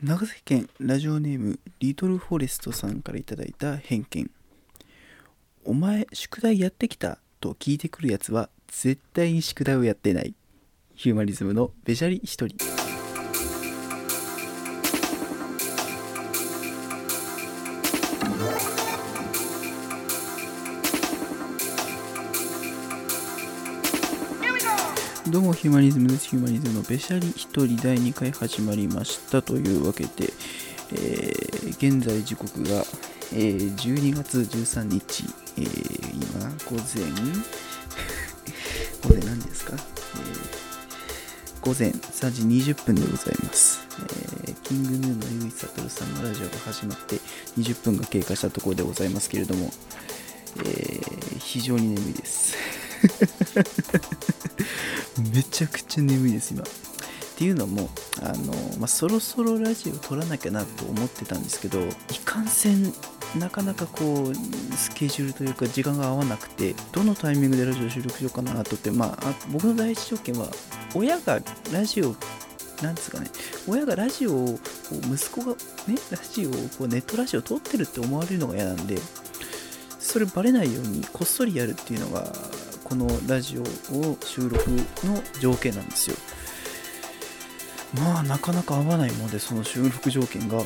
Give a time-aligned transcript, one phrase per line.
[0.00, 4.30] 長崎県ラジオネームリトルフォレストさんから頂いた偏見。
[5.64, 10.36] お前宿題やってきたと聞いてくるやつは絶対に宿題をやってない。
[10.94, 12.67] ヒューマニズムのベジャリ一人。
[25.30, 26.28] どうもヒューマニズムです。
[26.28, 30.32] ヒューマニズムのべしゃり一人第2回始まりましたというわけで、
[30.92, 32.82] えー現在時刻が、
[33.34, 35.24] えー12月13日、
[35.58, 37.04] えー今午前
[39.02, 43.86] 午前何ですか、えー午前3時20分でございます、
[44.46, 45.00] えーキングヌー
[45.38, 47.16] のゆいさとるさんのラジオが始まって
[47.58, 49.70] 20分が経過したところでございますけれども、
[50.56, 52.56] えー非常に眠いです。
[55.34, 56.62] めちゃくちゃ眠いです今。
[56.62, 56.66] っ
[57.38, 57.88] ていうのも
[58.20, 61.84] あの、まあ、そろそろラジオ撮らなきゃなと思ってたんですけどい
[62.24, 62.92] かんせん
[63.38, 64.34] なかなかこう
[64.74, 70.48] スケジュールというか時間が合わなくてどのタイミングでラジオ収録しようかなとって、まあ、僕の第一条件は
[70.96, 71.38] 親が
[71.72, 72.16] ラジオ
[72.82, 73.26] なんですかね。
[73.68, 74.58] 親がラジオを
[75.12, 75.52] 息子が
[75.86, 78.96] ねラジオをこうネットラジオ撮ってるって思われるのが嫌なんで
[80.00, 82.32] それバレないようにこっそりやるっていうのが
[82.88, 86.16] このラジオを収録の条件なんですよ。
[87.94, 90.62] まあなかなか合わないものでその収録条件が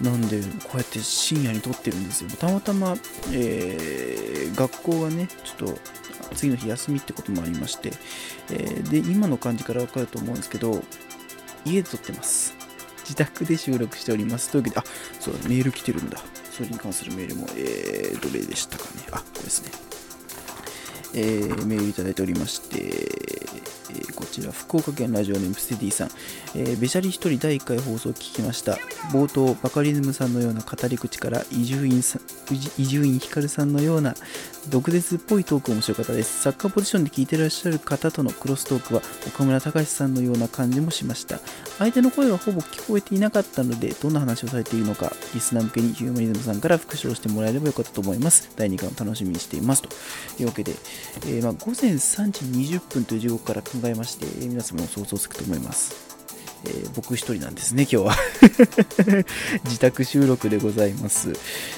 [0.00, 2.30] なんでこうやって深夜に撮ってるんですよ。
[2.30, 2.96] たまたま、
[3.32, 5.78] えー学校がねちょっと
[6.34, 7.92] 次の日休みってこともありまして、
[8.50, 10.82] えーで今の感じから分かると思うんですけど
[11.64, 12.54] 家で撮ってます。
[13.00, 14.50] 自宅で収録しております。
[14.50, 14.84] というわけであ
[15.20, 16.22] そうだメール来てるんだ。
[16.50, 18.90] それに関するメールもえー、どれでしたかね。
[19.12, 19.87] あこれですね。
[21.14, 23.08] えーメールいただいておりまして、
[23.90, 26.08] えーこちら福岡県ラジオネームステディさん、
[26.54, 28.76] えーベシャリ一人第1回放送を聞きました。
[29.12, 32.18] 冒頭バカリズムさんのような語り口から伊集院さ
[32.76, 34.14] 伊集院光さんのような
[34.68, 36.42] 毒舌っぽいトーク面白かったです。
[36.42, 41.40] サッカーポジションで聞いてらっしゃる方とのクロストークは岡村隆史さんのような感じもしました。
[41.78, 48.50] 相手の声はほぼ聞こえていなかったのでどんな話をされているのかリスナー向けにヒューマニズムさんから復唱してもらえればよかったと思います。
[48.56, 49.88] 第2回を楽しみにしていますと。
[50.40, 50.72] いうわけで、
[51.26, 52.44] えーまあ、午前3時
[52.76, 55.94] 20分という時刻から考考えまして、皆様も想像つくと思います
[56.64, 58.16] えー僕一人なんですね、今日は。
[59.64, 61.32] 自宅収録でございます。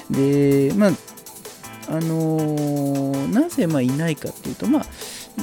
[0.09, 0.91] で、まあ、
[1.87, 4.85] あのーなぜまあいないかっていうと、まあ、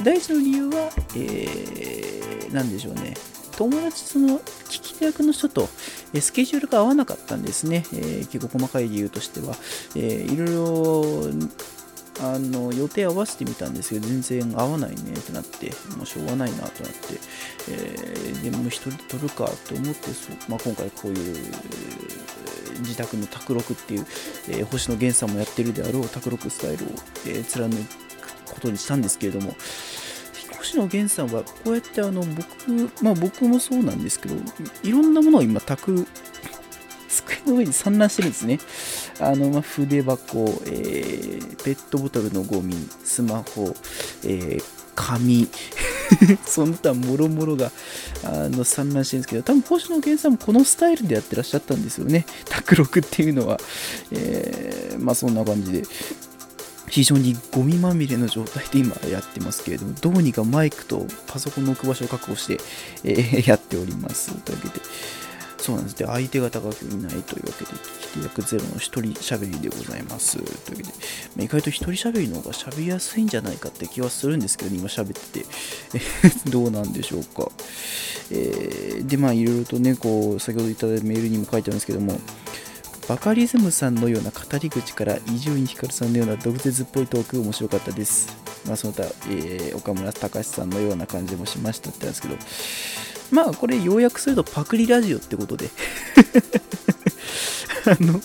[0.03, 3.13] 第一の理由は、えーなんでしょうね。
[3.55, 5.69] 友達、その、聞き手役の人と、
[6.19, 7.85] スケジュールが合わなかったんですね。
[7.93, 9.55] えー結構細かい理由としては。
[9.95, 11.49] えーいろいろ、
[12.21, 17.19] あの予定合わせてみたんですけど全然合わないねってなってもうしょうがないなとなって、
[17.69, 21.37] えーでも一人で撮るかと思ってそう、まあ、今回こういう
[22.79, 24.05] 自宅の卓録っていう、
[24.49, 26.89] えー星野源さんもやってるであろう卓録スタイルを、
[27.27, 29.55] えー貫くことにしたんですけれども
[30.57, 34.35] 星野源さんはこうやってあの僕まあ僕もそうなんですけど
[34.83, 36.05] いろんなものを今卓
[37.07, 38.59] 机の上に散乱してるんですね。
[39.19, 43.75] あの、まあ、筆箱、えーペットボトルのゴミ、スマホ、
[44.23, 44.63] えー
[44.95, 45.47] 紙、
[46.45, 47.71] その他もろもろが
[48.23, 52.25] あの散乱してるんですけど、多分星野源さんもこのスタイルでやってらっしゃったんですよね。
[52.49, 53.59] 卓録っていうのは。
[54.11, 55.83] えーまあそんな感じで。
[56.89, 62.59] 非常にゴミまみれの状態で今やってますけれども、どうにかマイクとパソコンの置く場所を確保して、
[63.03, 64.33] えーやっております。
[64.33, 64.85] というわけで、
[65.59, 65.97] そうなんです。
[65.97, 70.37] で、相手が高くいないというわけで、聞き役ゼロの一人喋りでございます。
[70.37, 70.89] というわけで、ま
[71.39, 75.45] あ意外と一人喋りの方が喋りやすいんじゃないかって気はするんですけど、今喋ってて、
[76.49, 77.51] どうなんでしょうか。
[78.31, 82.19] えーで、まあ、いろいろとね、こう、先ほどいただいたメールにも書いてあるんですけども、
[83.07, 88.27] バカリズムさんのような語り口から伊集院光さんのような毒舌っぽいトーク面白かったです。
[88.67, 92.35] まあ、その他、えー岡村隆史さんのような感じもしましたってなんですけど、
[93.31, 95.69] まあこれ要約するとパクリラジオってことで。
[97.85, 98.21] あの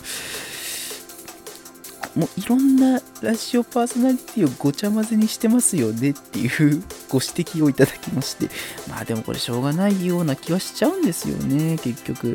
[2.16, 8.48] もういろんなラジオパーソナリティをごちゃ混ぜにしてますよねっていうご指摘をいただきまして。
[8.88, 12.28] まあでもこれしょうがないような気はしちゃうんですよね結局。
[12.28, 12.32] う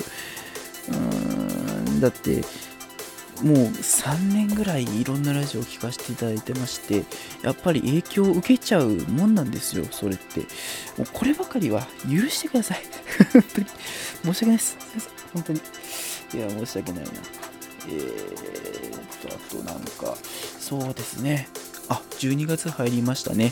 [0.92, 0.96] ー
[1.92, 2.44] んだって
[3.44, 7.06] もう3年ぐらいいろんなラジオを聞かせていただいてまして
[7.42, 10.42] やっぱり影響を受けちゃうもんなんですよそれって。
[10.98, 12.82] もうこればかりは許してください。
[13.34, 13.68] 本当に。
[13.68, 13.74] 申
[14.24, 14.78] し訳ないです。
[15.34, 15.60] 本当に。
[15.60, 17.12] いや申し訳ないな。
[17.88, 20.18] えーっとあとなんか。
[20.60, 21.48] そうですね。
[21.90, 23.52] あ12月入りましたね、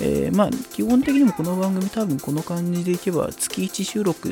[0.00, 4.28] えー、まあ基本的にもこの番組多分この感じでいけば月1収録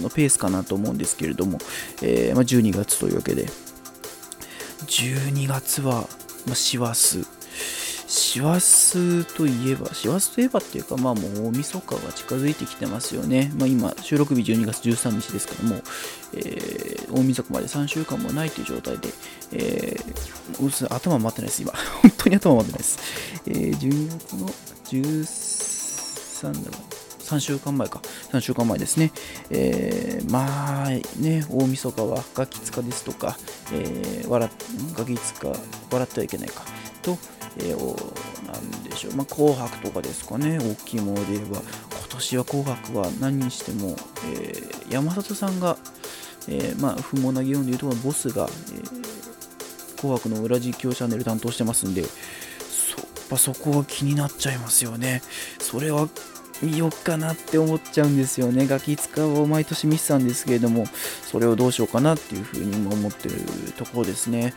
[0.00, 1.58] のペースかなと思うんですけれども、
[2.02, 3.46] えー、まあ、12月というわけで。
[4.84, 6.08] 12月は、
[6.46, 7.24] まあ、師走
[8.06, 13.52] 師走といえば、師走といえばっていうか、まあもう大晦日が近づいてきてますよね。
[13.58, 15.82] まあ今、収録日12月13日ですからもう、
[16.34, 19.08] えー、大晦日まで3週間もないという状態で、
[19.52, 21.72] えー、頭回ってないです、今。
[22.02, 22.98] 本当に頭回ってないです。
[23.46, 26.95] えー、12月の13だろ
[27.26, 28.00] 3週間前か。
[28.32, 29.12] 3週間前ですね。
[29.50, 30.88] えー、まあ
[31.18, 33.36] ね、大晦日はガキ使ですとか、
[33.72, 34.48] えー、笑
[34.94, 36.62] ガキ使、笑ってはいけないか。
[37.02, 37.18] と、
[37.58, 43.96] えー、なんでしょう、まあ、紅白とかですかね、大きいもので言えば、今年は紅白は何にしても、
[44.32, 45.76] えー、山里さんが、
[46.48, 52.08] えー、まあ、不毛な議論でいうと、ボスが、えー、紅白の裏実況チャンネル担当してますんで、そ
[53.26, 55.22] っぱそこが気になっちゃいますよね。
[55.58, 56.08] それは
[56.62, 58.66] 見よっかなって思っちゃうんですよね。
[58.66, 60.86] ガキ使を毎年見てたんですけれども、
[61.22, 63.36] それをどうしようかなっていうふうに今思ってる
[63.76, 64.54] ところですね。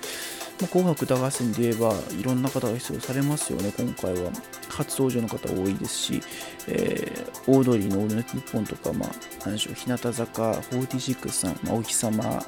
[0.59, 4.31] まあ、紅白歌合戦で言えばいろんな方が出場されますよね、今回は。
[4.69, 6.21] 初登場の方多いですし、
[6.67, 9.09] えー、オードリーのオールナイトニッポンとか、まあ、
[9.45, 12.43] 何でしょう、日向坂46さん、まあ、お日様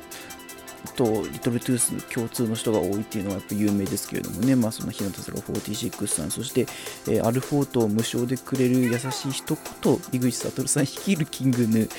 [0.95, 6.61] とリトルトゥース共通の人が多いっていうのはやっぱ有名ですけれどもね、まあ、その日向坂46さん、そして、
[7.07, 11.89] えー、アルフォートを無償でくれる優しい人こと井口悟さん率いるキングヌー、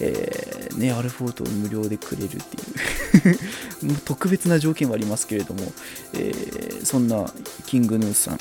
[0.00, 3.98] えー、ね、アルフォートを無料でくれるっていう。
[4.04, 5.72] 特別な条件はありますけれども、
[6.14, 7.32] えー、そんな
[7.66, 8.38] キングヌーさん、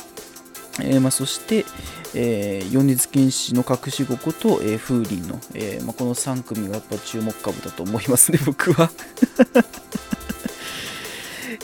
[0.84, 1.66] えーまあ、そして、
[2.14, 8.92] えー、米津玄師の隠し子と、えー、風鈴の、えーまあ、この3組がやっぱ注目株だと思いますね、僕は。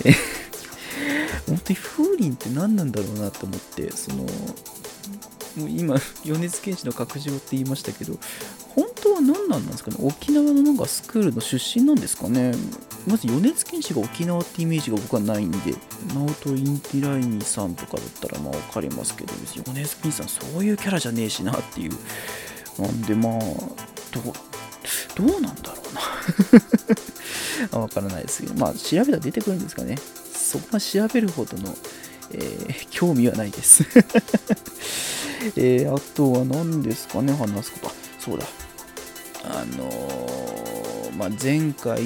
[0.04, 0.14] え
[1.48, 4.26] 本当に風鈴って何なんだろうなと思って、その、
[5.58, 8.18] もう今、 米津玄師の隠し子って言いましたけど、
[8.76, 9.98] 本当は何なんですかね？
[10.02, 12.54] 沖縄のなんかスクールの出身なんですかね？
[13.08, 15.76] まず米津玄師が沖縄ってイメージが僕はないんで、
[16.14, 21.94] ナオト・インティライミさんとかだったらまあ分かりますけど、別に米津玄師さんそういうキャラじゃねえしなっていう。
[22.78, 23.40] なんでまあ、
[24.12, 24.24] どう、
[25.16, 25.94] どうなんだろう
[27.72, 29.98] な わからないですけど、まあ調べたら出てくるんですかね。
[30.34, 31.74] そこは調べるほどの、
[32.32, 33.84] えー、興味はないです
[35.56, 37.92] えー、あとは何ですかね、話すこと。
[38.20, 38.48] そうだ。
[39.44, 42.02] あのー、まあ、前回、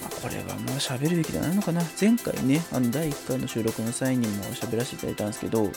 [0.00, 1.82] まあ、これはもう喋るべきじゃないのかな。
[1.98, 5.70] 前回ね、あの第1回の収録の際にも喋らせていただいたんですけど、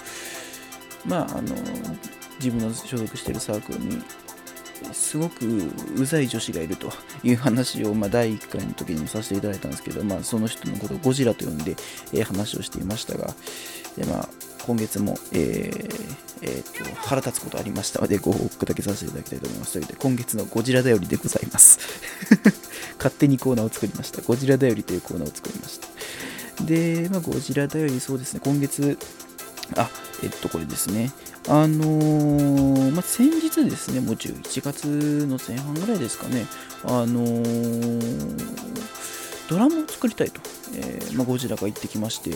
[1.06, 1.56] まあ、あの、
[2.40, 4.04] 自分の所属してるサークルに、
[4.94, 5.46] すごく
[5.98, 6.92] うざい女子がいると
[7.24, 11.76] いう話を、まあ、第1回の時にもさせていただいたんですけど、まあ、その人のことをゴジラと呼んで、
[12.14, 13.34] えー、話をしていましたが、
[13.98, 14.30] でまあ、
[14.66, 19.74] 今月も、えーえーと、腹立つことありましたのでご報告だけさせていただきたいと思います。
[19.74, 21.80] ということで、今月のゴジラだよりでございます。
[22.98, 24.22] 勝手にコーナーを作りました。
[24.22, 26.64] ゴジラだよりというコーナーを作りました。
[26.64, 28.98] で、まあ、ゴジラだよりそうですね、今月、
[29.76, 29.90] あ、
[30.24, 31.12] えっと、これですね。
[31.48, 36.46] あのー、まあ、先日ですね、もう11月の前半ぐらいですかね、
[36.84, 38.42] あのー、
[39.48, 40.42] ドラマを作りたいと、
[40.76, 42.32] えー、まあ、ゴジラが言ってきまして、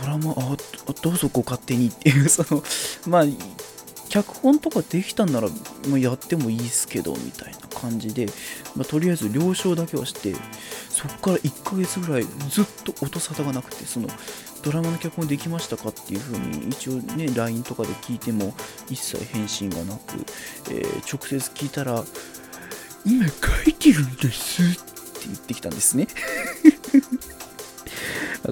[0.00, 0.56] ドラマ、あ、
[1.02, 2.62] どうぞご勝手にっていう、 その、
[3.06, 3.24] まあ、
[4.08, 5.48] 脚本とかできたんなら、
[5.88, 8.26] まあ、やってもいいですけど、みたいな感じで、
[8.74, 10.34] まあ、とりあえず了承だけはして、
[10.88, 14.08] そこから1ヶ月ぐらいずっと音沙汰がなくて、その、
[14.62, 18.54] ドラマの脚本できましたかっていう風に、一応ね、LINE とかで聞いても、
[18.90, 20.24] 一切返信がなく、
[20.70, 22.04] えー、直接聞いたら、
[23.04, 23.32] 今書
[23.70, 24.80] いてるんですって
[25.26, 26.06] 言ってきたんですね。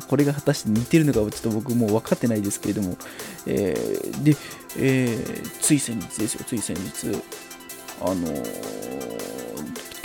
[0.08, 2.98] これが果たして似てるのかちょっと僕もう分かってないですけれども、
[3.46, 4.36] えー、で、
[4.76, 7.22] えー、つい先日ですよ、つい先日、
[8.00, 9.45] あのー、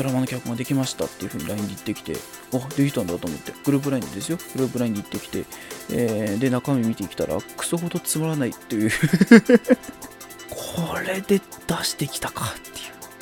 [0.01, 2.15] ドラマの脚本ができましたっていうふうに LINE で言ってきて、
[2.53, 5.45] あ、できたんだと思って、グループ LINE ですよ、グループ LINE で言ってきて、
[5.91, 8.91] えー、で、中身見てきたら、クソほどつまらないっていう。
[10.49, 12.75] これで出してきたかっていう。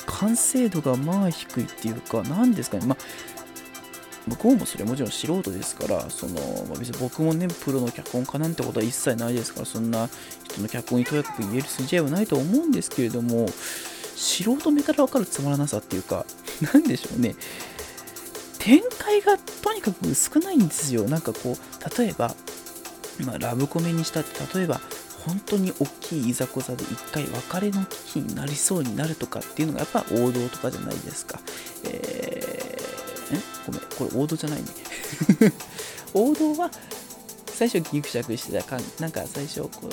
[0.06, 6.34] 完成度がまあ低いっていうか、何ですかね、まあ、向こうもそれはもちろん素人ですから、その
[6.68, 10.08] まあ、別に僕もね、プロの脚本家なんてことは一切ないですから、そんな
[10.48, 13.46] 人の脚本にとやかく言える筋合いはないと思うんですけれども、
[14.20, 16.26] 素人目から分かるつまらなさっていうか、
[16.60, 17.34] なんでしょうね、
[18.58, 21.08] 展開がとにかく少ないんですよ。
[21.08, 22.36] なんかこう、例えば、
[23.24, 24.82] まあ、ラブコメにしたって、例えば、
[25.24, 31.40] 本当に大きいいざこざで一回別れの危機になりそうになるとかっていうのがやっぱ王道とかじゃないですか。
[31.84, 34.66] えー、ごめん、これ王道じゃないね。
[36.12, 36.70] 王道は
[37.54, 39.90] 最初ギクシャクしてたかなんか最初こう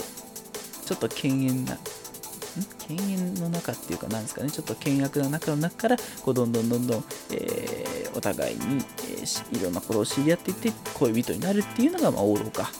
[0.86, 1.78] ちょっと犬猿な
[2.90, 4.52] 犬猿の中っていうかなんですかね。
[4.52, 8.86] ちょっと険悪な中の中からこうどんどんどんどん、えー、お互いに、
[9.18, 12.72] えー、いろんなことを知り合っていって恋人になるっていうのが、まあ、王道か。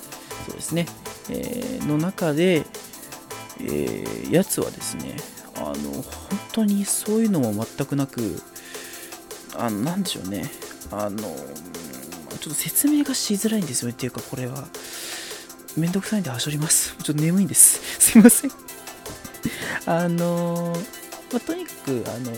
[0.46, 0.86] そうですね、
[1.30, 2.66] えー、の中で、
[3.60, 5.16] えー、やつはですね
[5.56, 6.04] あの本
[6.54, 8.42] 当にそういうのも全くなく
[9.58, 10.50] あのなんでしょうね。
[10.92, 13.94] あのちょっと説明がしづらいんですよね。
[13.94, 14.68] っていうかこれは。
[15.76, 16.96] めんどくさいんではしょります。
[17.04, 17.80] ちょっと眠いんです。
[18.00, 18.67] すいません。
[19.88, 20.76] あの
[21.32, 22.32] まあ、とにかくあの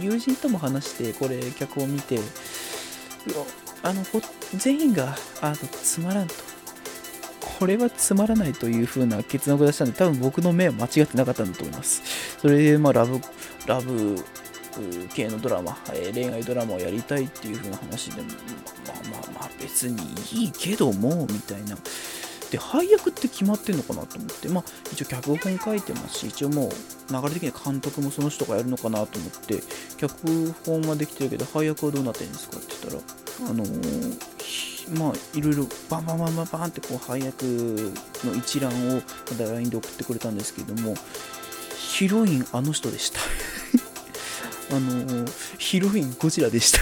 [0.00, 2.18] 友人とも話してこれ脚本見て
[3.82, 4.02] あの
[4.54, 6.34] 全員があのつまらんと。
[7.58, 12.38] これはつまらないという風な結論を出したんで多分僕の目は間違ってなかったんだと思います。
[12.38, 13.20] それでまあラブ
[13.66, 14.24] ラブ
[15.12, 20.00] 系のドラマ、えー、恋愛ドラマをやりたいっていう風な話でまあまあまあ別に
[20.32, 21.76] いいけどもみたいな。
[22.50, 24.48] で配役って決まってんのかなと思って。
[24.48, 26.70] まあ一応脚本書いてますし一応もう
[27.12, 29.62] 流れ的に監督もその人がやるのかなと思って
[29.96, 37.42] 脚本はできてるけど配役はどうなってるんですかって言ったらあのー、まあいろいろバンバンバンバンバンってこう配役
[38.24, 40.94] の一覧をまだ LINE で送ってくれたんですけども
[41.76, 43.20] ヒロインあの人でした。
[44.70, 46.80] あのー、ヒロインゴジラでした。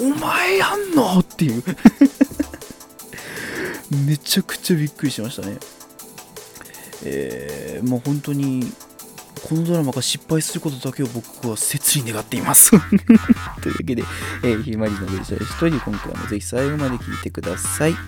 [0.00, 1.62] お前やんのっていう
[3.90, 5.58] めちゃくちゃびっくりしましたね。
[7.04, 8.72] えー、もう本当に、
[9.48, 12.70] このドラマが失敗することだけを僕は切に願っています。
[13.62, 14.04] というわけで、
[14.44, 17.92] えー、ひまりのベジャー一人、今回もぜひ最後まで聞いてください。
[17.92, 17.98] ヒ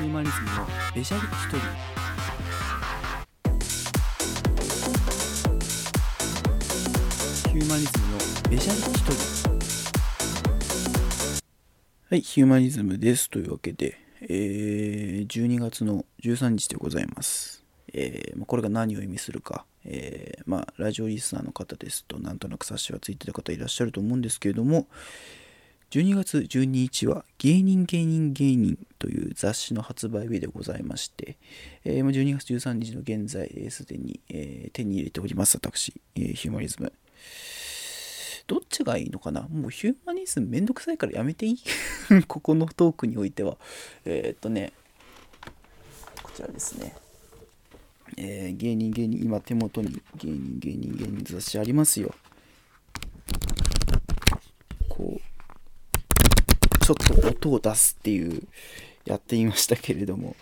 [0.00, 1.58] ューマニズムのベジャリ一人。
[7.50, 9.31] ヒューマニズムのベジャリ一人。
[12.12, 13.30] はい、ヒューマニズムです。
[13.30, 17.64] というわけで、えー、12月の13日でございます。
[17.90, 24.88] えー、これが何を意味するか、えー、まあ、ラジオリスナーの方ですと、なんとなく冊子はついてる方いらっしゃると思うんですけれども、
[25.90, 31.38] 12月12日は芸人芸人芸人という雑誌の発売日でございまして、
[31.86, 36.92] えー、12月13日の現在、す、で、に、え手に入れております、私、えヒューマニズム。
[38.52, 39.48] どっちがいいのかな？
[39.48, 41.58] もうヒューマニズムめんどくさいからやめていい？
[42.28, 43.56] ここのトークにおいては。
[44.04, 44.74] えー、っとね、
[46.22, 46.94] こちらですね。
[48.18, 52.14] えー、芸人芸人、今手元に芸人芸人芸人雑誌ありますよ。
[54.90, 58.42] こう、ちょっと音を出すっていう、
[59.06, 60.36] やってみましたけれども、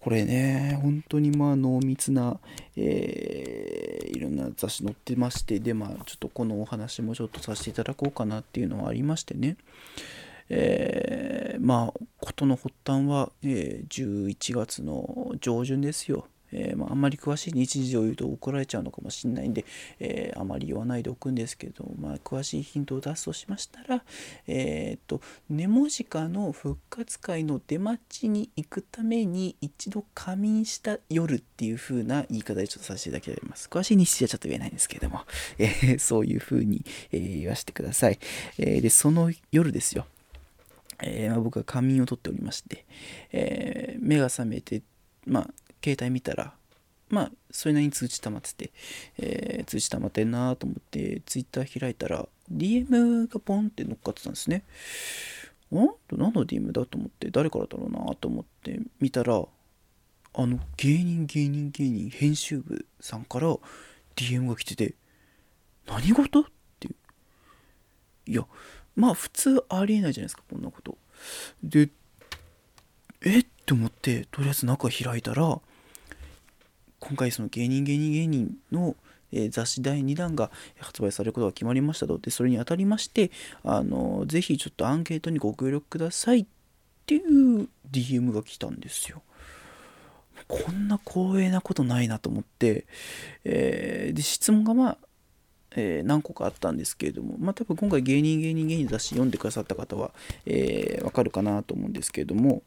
[0.00, 2.38] これね、本当にまあ濃密な、
[2.76, 9.56] えー、いろんな雑誌載ってまして、で、まあちょっとこのお話もちょっとさせていただこうかなっていうのはありましてね、
[10.48, 16.26] えー、まあ事の発端は、えー、11月の上旬ですよ。
[16.52, 19.64] えー、まあ、あんまり詳しい日時を言うと怒られちゃうのかもしれないんで、
[20.00, 24.02] えー、あまり言わないでおくんですけど、まあ、詳しいヒントを出すとしましたら、
[24.46, 33.68] えっ、と、ネモジカの復活会の出待ちに行くために一度仮眠した夜っていう風な言い方でちょっとさせていただきます。
[33.68, 35.20] 詳しい日時はちょっと言えないんですけれども、
[35.58, 38.18] え、そういう風に、え言わせてください。
[38.58, 40.06] えで、その夜ですよ。
[41.00, 42.84] えまあ、僕は仮眠をとっておりまして、
[43.32, 44.82] え目が覚めて、
[45.26, 45.50] まあ、
[45.82, 46.54] 携帯見たら、
[47.10, 48.70] まあ、それなりに通知溜まってて、
[49.18, 54.64] えー、通知溜まってんなと思って、ツイッター開いたら、DM がポンって乗っかってたんですね。
[55.72, 55.76] ん
[56.16, 59.44] 何の DM だと思って、誰からだろうなと思って見たら、
[60.34, 63.56] あの、芸人芸人芸人編集部さんから
[64.16, 64.94] DM が来てて、
[65.86, 66.40] 何事？
[66.40, 66.44] っ
[66.80, 66.94] ていう。
[68.30, 68.46] いや、
[68.94, 70.98] まあ普通ありえないじゃないですか、こんなこと。
[71.62, 71.88] で、
[73.22, 73.40] え？
[73.40, 75.60] って思って、とりあえず中開いたら、
[77.00, 78.96] 今回その芸人芸人芸人の、
[79.32, 82.18] え、雑誌第2弾が発売されることが決まりましたと。
[82.18, 83.30] で、それにあたりまして、
[83.62, 86.46] あの、ぜひちょっとアンケートにご協力くださいっ
[87.06, 89.22] ていう DM が来たんですよ。
[90.46, 92.86] こんな光栄なことないなと思って、
[93.44, 94.98] えー、で、質問がまあ、
[95.76, 100.12] えー、何個かあったんですけれども、まあ多分今回芸人芸人芸人雑誌読んでくださった方は、
[100.46, 102.62] えー、わかるかなと思うんですけれども、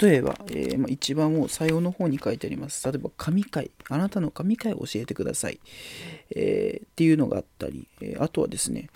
[0.00, 2.86] 例えば、えー、まあ、一番もう最後の方に書いてあります。
[2.88, 3.70] 例えば、神回。
[3.88, 5.58] あなたの神回を教えてください。
[6.30, 8.88] えー、っていうのがあったり、えー、あとはですね、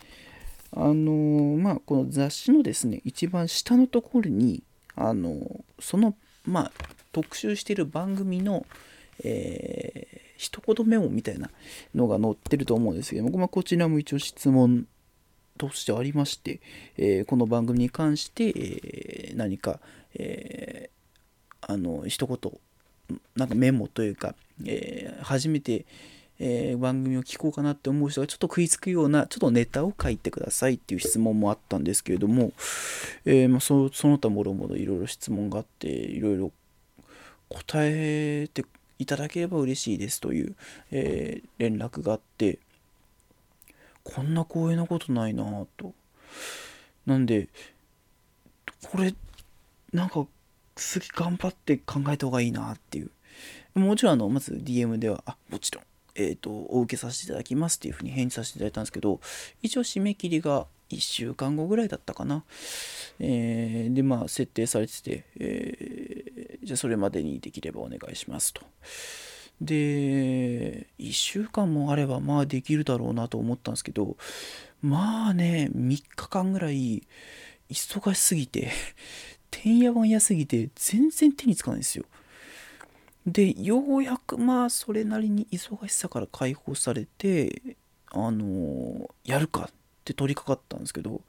[0.73, 4.63] あのまあ、この雑誌のですね、一番下のところに、
[4.95, 6.15] あのその、
[6.45, 6.73] まあ、
[7.13, 8.67] 特集している番組の、
[9.25, 11.51] えー、一言メモみたいな
[11.95, 14.87] のが載ってると思うんですけども、まあ、こちらも一応質問
[15.57, 16.61] としてありまして、
[16.97, 19.81] えー、この番組に関して、えー、何か、
[20.19, 25.87] えー、あの一言なんかメモというか、え初めて、
[26.41, 32.53] え番組を聞こうかなって思う人がちょっと食いつくようなちょっとネタを書いてくださいっていう質問もあったんですけれども、
[33.25, 36.53] えまあ、そその他もろもろいろいろ質問があっていろいろ
[37.49, 38.65] 答えて
[38.99, 40.57] いただければ嬉しいですという、
[40.91, 42.59] え連絡があって
[44.07, 45.93] こんな光栄なことないなぁと。
[47.07, 47.49] なんで、
[48.91, 49.15] これ、
[49.97, 50.27] なんか、
[50.75, 53.11] 次頑張って考えた方がいいなっていう。
[53.79, 55.85] もちろん、あの、まず DM では、あ、もちろん、
[56.15, 59.21] えっ、ー、と、お受けさせていただきますっていうふうに返事させていただいたんですけど、
[59.63, 62.45] 一応締め切りが1週間後ぐらいだったかな。
[63.21, 68.61] えー、で、まあ、設定されてて、えー、じゃあそれまでにできればお願いしますと。
[69.63, 74.19] で、1週間もあればまあできるだろうなと思ったんですけど、
[74.83, 77.03] まあね、3日間ぐらい
[77.71, 78.71] 忙しすぎて、
[79.51, 82.05] てんやわんやすぎて全然手につかないんですよ。
[83.27, 87.77] で、ようやくまあそれなりに忙しさから解放されて、
[88.13, 89.75] あのやるかっ
[90.05, 91.21] て取り掛かったんですけど、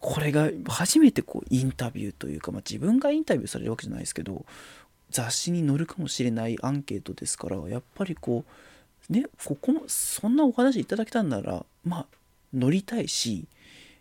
[0.00, 4.46] これが初めてこうインタビューというか、まあ、自分がインタビューされるわけじゃないですけど
[5.10, 8.44] 雑誌に載るかもしれないアンケートですからやっぱりこ
[9.08, 12.06] うねここもそんなお話いただけたんならまあ
[12.54, 13.46] 乗りたいし、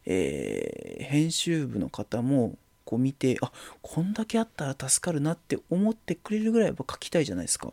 [0.06, 2.56] えー、編集部の方も
[2.90, 3.52] こう見てあ
[3.84, 7.68] こんだけあったら助かるなって思ってくれるぐらいやっぱ書きたいじゃないですか。
[7.68, 7.72] っ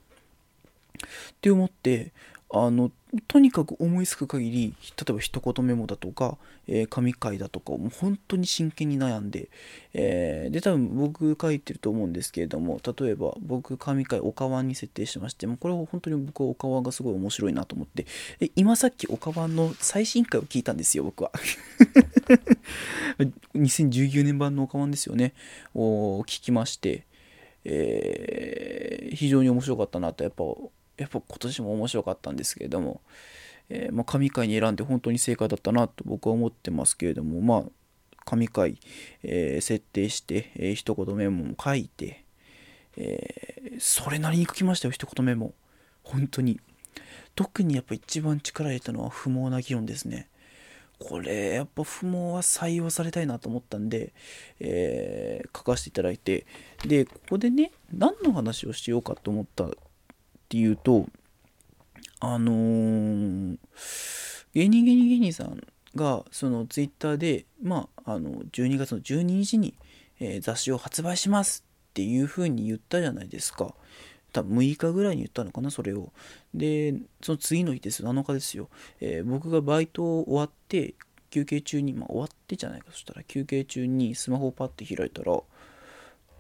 [1.40, 2.12] て思って
[2.52, 2.92] あの
[3.29, 6.37] とにかく思いつく限り例えば一言メモだとか、
[6.67, 9.49] えー、神回だとかもう本当に真剣に悩んで、
[9.95, 18.07] えー、で多分僕書いてると思うんですけれども例えば僕神回おかわんに設定してましてもうこれは本当に僕はおかわんがすごい面白いなと思って
[18.41, 21.31] で今さっきおかわんの最新回を聞いたんですよ僕は。
[23.55, 25.33] 2019年版のおかわんですよね。
[25.75, 27.07] を聞きまして、
[27.65, 30.45] えー、非常に面白かったなとやっぱ
[30.96, 33.00] やっぱ今年も面白かったんですけれども、
[33.68, 37.70] えー、まあ、神回に選んで本当に正解だったなと僕は思ってますけれども、まあ、
[38.24, 38.78] 神回、
[39.22, 42.24] えー、設定して、えー、一言メモも書いて、
[42.96, 45.54] えー、それなりに書きましたよ、一言メモ。
[46.02, 46.61] 本当に。
[47.35, 50.28] 特にやっぱ一番力入れたのは不毛な議論ですね。
[50.98, 54.14] これやっぱ不毛は採用されたいなと思ったんで、
[54.61, 56.46] えー、書かせていただいて
[56.87, 59.68] でここでね何の話をしようかと思った
[60.46, 61.06] っていうと
[62.20, 63.59] あのー、
[64.54, 65.61] 芸人芸人芸人さん
[65.96, 69.74] がそのツイッターでまああの12月の12日に、
[70.20, 73.74] えー、雑誌を発売しますっていう風に言ったじゃないですか。
[74.32, 76.12] 多分6日ぐらいに言ったのかなそれを。
[76.54, 78.68] でその次の日です7日ですよ、
[79.00, 80.94] えー、僕がバイト終わって
[81.30, 82.87] 休憩中にまあ終わってじゃないか。
[82.92, 85.40] そしたら休憩中にスマホをパッて開いたら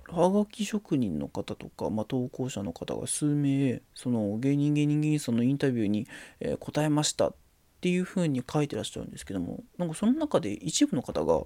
[0.08, 6.06] はがき職人の方とか、まあ、投稿者の方が数名その芸人芸人芸人さんのインタビューに、
[6.40, 7.34] えー、答えましたっ
[7.80, 11.42] ていうふうに書いてらっしゃるんですけどもなんかその中で一部の方が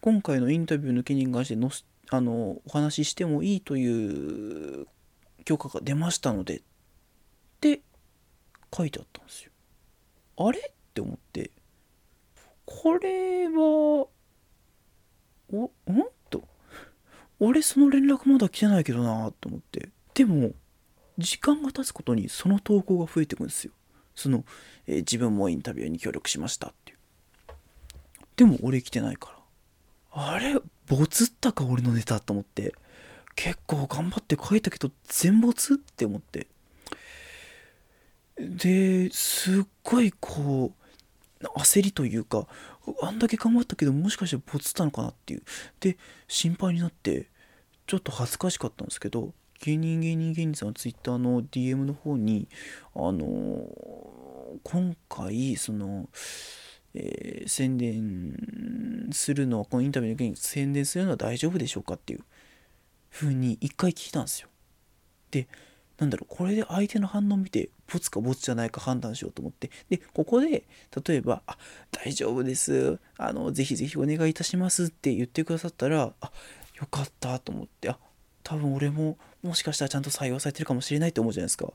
[0.00, 1.70] 今回のインタビューの件に関しての
[2.10, 4.86] あのお話ししてもいいという
[5.44, 6.62] 許可が出ましたのでっ
[7.60, 7.80] て
[8.76, 9.52] 書いてあったんですよ。
[10.36, 10.58] あれ？
[10.58, 10.62] っ
[10.92, 11.50] て思って。
[12.66, 14.06] これは
[15.52, 15.70] おん？
[17.44, 19.88] 俺その連絡まだ来てないけどなと思って。
[20.14, 20.52] でも
[21.18, 23.72] 時間が経つことにその投稿が増えてくんですよ。
[24.14, 24.44] その、
[24.86, 26.98] えー、自分もインタビューに協力しましたっていう。
[28.36, 29.36] でも俺来てないか
[30.12, 30.34] ら。
[30.34, 30.54] あれ？
[30.86, 32.74] ボツったか俺のネタと思って。
[33.34, 36.46] 結構頑張って書いたけど全没って思って。
[38.38, 40.72] ですっごいこ
[41.40, 42.46] う焦りというか
[43.02, 45.42] あんだけ頑張ったけどもしかしてボツったのかなっていう。
[45.80, 45.96] で
[46.28, 47.31] 心配になって
[47.92, 52.48] ちょっと恥ずかしかったんですけど芸人芸人芸人さんのツイッターの DM の方に
[52.94, 53.68] あの
[54.64, 56.08] 今回その、
[56.94, 62.20] えー、宣伝するのはこのインタビューの時に宣伝するのは大丈夫でしょうかっていう
[63.10, 64.48] ふうに一回聞いたんですよ。
[65.30, 65.46] で
[65.98, 69.70] なんだろうこれで相手の反応を見てボツかボツじゃないか判断しようと思って。
[69.90, 70.64] でここで
[71.06, 71.58] 例えば「あ
[71.90, 72.98] 大丈夫です。
[73.18, 76.32] あのぜひぜひお願いいたします」って言ってくださったらあ
[76.78, 77.98] よかったと思ってあ
[78.42, 81.72] 多分俺ももしかしたらちゃんと採用されてるかもしれないって思うじゃないですか。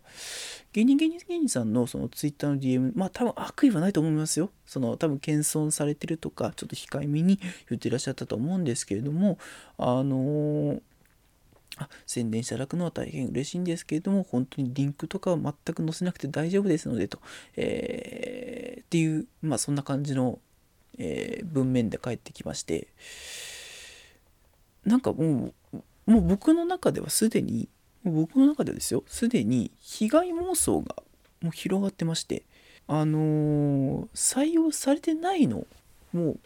[0.74, 4.52] 芸人芸人芸人さんのそのツイッターの DM まあ多分悪意はないと思いますよ。
[4.66, 9.38] その多分謙遜されてるとかちょっと控えめに言ってらっしゃったと思うんですけれども
[9.78, 10.82] あのー
[11.80, 17.20] あ宣伝していただくのは大変嬉しいんですけれども、本当にリンクとかは全く載せなくて大丈夫ですのでと、
[17.56, 20.40] えー、っていう、まあそんな感じの
[20.98, 22.88] えー、文面で返ってきまして。
[24.88, 25.78] なんかもう
[26.10, 27.68] もう僕の中ではすでに
[28.04, 29.04] 僕の中ではですよ。
[29.08, 30.96] すでに被害妄想が
[31.42, 32.44] もう広がってまして。
[32.90, 35.68] あのー、採用されてないの
[36.14, 36.40] もう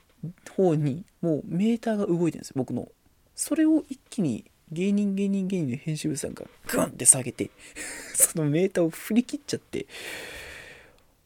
[0.55, 2.53] 方にもうメーターが動いてるんですよ。
[2.55, 2.89] 僕の。
[3.35, 7.51] それを一気に芸人芸人芸人の編集部さんがグンって下げて。
[8.15, 9.85] そのメーターを振り切っちゃって。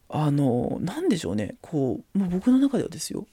[0.09, 1.55] あの何でしょうね。
[1.61, 3.25] こうもう僕の中ではですよ。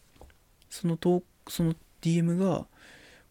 [0.71, 2.67] そのとその DM が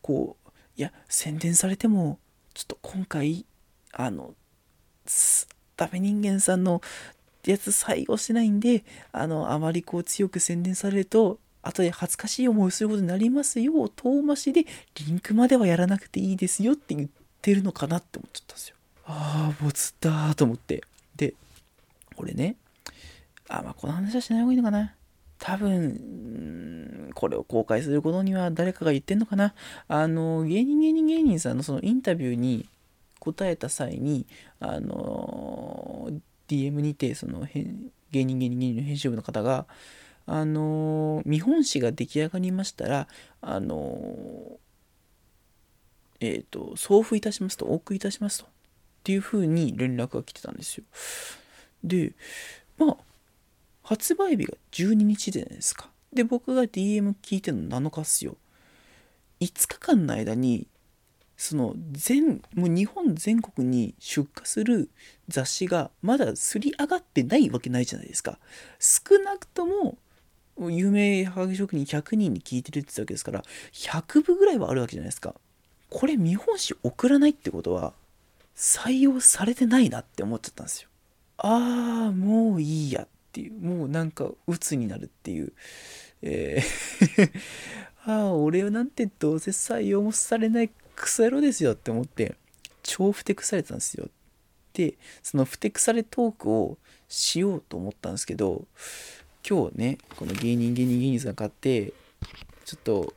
[0.01, 0.40] こう
[0.77, 2.19] いや宣伝されても
[2.53, 3.45] ちょっと今回
[3.93, 4.33] あの
[5.77, 6.81] ダメ人間さんの
[7.45, 17.09] やつ採用してないんであのあまりこう強く宣伝されると後で恥ずかしい思いをすることになりますよ遠回しでリンクまではやらなくていいですよって言っ
[17.41, 18.75] てるのかなって思っちゃったんですよ。
[19.05, 20.83] ああボツだと思って。
[21.15, 21.33] で
[22.15, 22.55] これね。
[23.47, 24.95] あまあこの話はしない方がいいのかな。
[25.41, 29.55] 多分これを公開することには誰かが言ってんのかな。
[29.87, 32.69] あの芸人芸人芸人さんのそのインタビューに
[33.19, 34.27] 答えた際に
[34.59, 36.09] あの
[36.47, 39.65] DM にてその芸人芸人芸人の編集部の方が
[40.27, 43.07] あの見本紙が出来上がりましたら
[43.41, 44.59] あの
[46.19, 48.47] えっ、ー、と送付いたしますとお送りいたしますとっ
[49.03, 50.83] ていうふうに連絡が来てたんですよ。
[51.83, 52.13] で
[52.77, 53.10] まあ
[53.91, 55.89] 発売日が12日じゃないですか？
[56.13, 58.37] で僕が DM 聞いてるの7日っすよ。
[59.41, 60.65] 5日間の間に
[61.35, 64.89] その全もう日本全国に出荷する
[65.27, 68.39] 雑誌がまだすり上がってないわけないじゃないですか。
[68.79, 69.97] 少なくとも
[70.57, 75.35] 有名ハガキ職人100人に聞いてるって言ったわけですから100部ぐらいはあるわけじゃないですか。
[75.89, 77.91] これ見本紙送らないってことは
[78.55, 80.87] 採用されてないなって思っちゃったんですよ。
[81.39, 83.01] ああもういいや。
[83.03, 85.53] っていうもうなんか鬱になるっていう。
[86.21, 87.31] えー
[88.03, 92.35] ああ俺なんてどうせ採用もされないクソ野郎ですよって思って
[92.81, 94.09] 超ふてくされたんですよ。
[94.73, 98.65] でそのふてくされトークをしようと思ったんですけど
[99.47, 101.93] 今日ねこの芸人芸人芸人さん買って
[102.65, 103.13] ちょっと、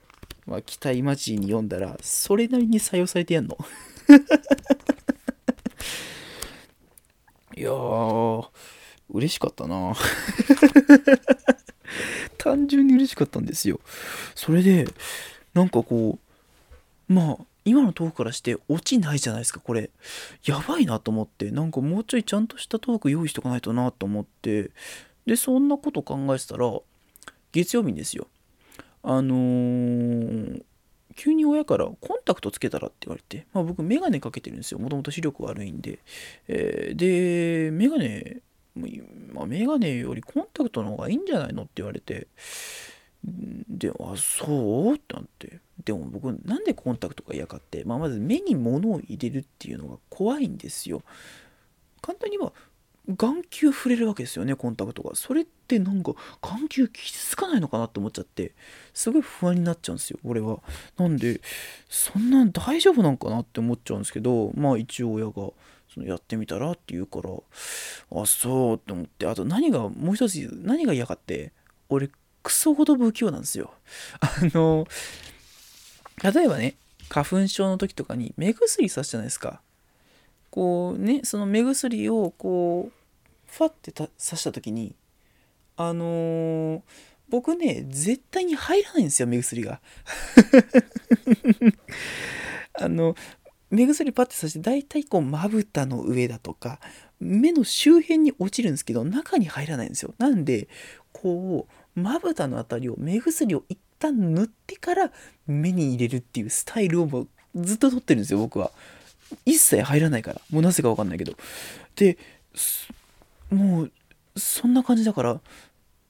[0.46, 3.56] まあ、期待待ちに読んだらそれなりに採用されてやんの。
[7.56, 8.48] いやー
[9.10, 9.94] 嬉しかったな。
[12.38, 13.80] 単純に嬉しかったんですよ。
[14.34, 14.86] それで
[15.54, 16.18] なんかこ
[17.08, 19.90] うまあ今のトークからして落ちないじゃないですかこれ。
[20.44, 24.70] やばいなと思ってなんかもうちょいちゃんとしたトーク用意しとかないとなと思って
[25.26, 26.70] でそんなこと考えてたら
[27.52, 28.26] 月曜日にですよ。
[29.02, 30.62] あのー、
[31.14, 34.78] 急に親からコンタクトつけたらって言われて、まあ、僕メガネかけてるんですよ。
[34.78, 35.98] もともと視力悪いんで、
[36.48, 38.40] えー、でメガネ
[38.76, 42.28] ネ、まあ、メガネよりコンタクトの方がいいんじゃないのって言われて。
[43.26, 44.94] であそう？
[44.94, 45.60] ってなって。
[45.82, 51.02] でも僕なんでコンタクトが嫌かって、まあ、まず目に物を入れるっていうのが怖いんですよ。
[52.02, 52.52] 簡単には
[53.08, 55.14] 眼球触れるわけですよねコンタクトが。
[55.14, 58.52] それってなんか眼球傷つかないのかなって思っちゃって。
[58.92, 60.58] すごい不安になっちゃうんですよ俺は。
[60.98, 61.40] なんで
[61.88, 65.50] そんな大丈夫なんかなって思っちゃうんですけどまあ一応親が。
[65.94, 69.26] そのやってみたらって言うからあそうって思って。
[69.26, 71.52] あと何がもう一つ何が嫌かって
[71.88, 72.10] 俺
[72.42, 73.72] クソほど不器用なんですよ。
[74.20, 74.86] あの
[76.22, 76.74] 例えばね
[77.08, 79.60] 花粉症の時とかに目薬さすじゃないですか。
[80.50, 82.92] こうねその目薬をこう
[83.50, 84.94] ファッて刺した時に
[85.76, 86.82] あのー、
[87.28, 89.80] 僕ね絶対に入らないんですよ目薬が。
[92.74, 93.14] あの
[93.74, 96.78] 目薬パッて刺して大体こうまぶたの上だとか
[97.18, 100.14] 目の周辺に落ちるんですけど中に入らないんですよ。
[100.18, 100.68] なんで
[101.12, 105.12] こうまぶたの辺りを目薬を一旦塗ってから
[105.46, 108.70] 目に入れるっていうスタイルをもうずっと取ってるんですよ僕は。
[109.44, 111.34] 一切入らないからもうなぜか分かんないけど。
[111.96, 112.16] で
[113.50, 113.92] もう
[114.36, 115.40] そんな感じだから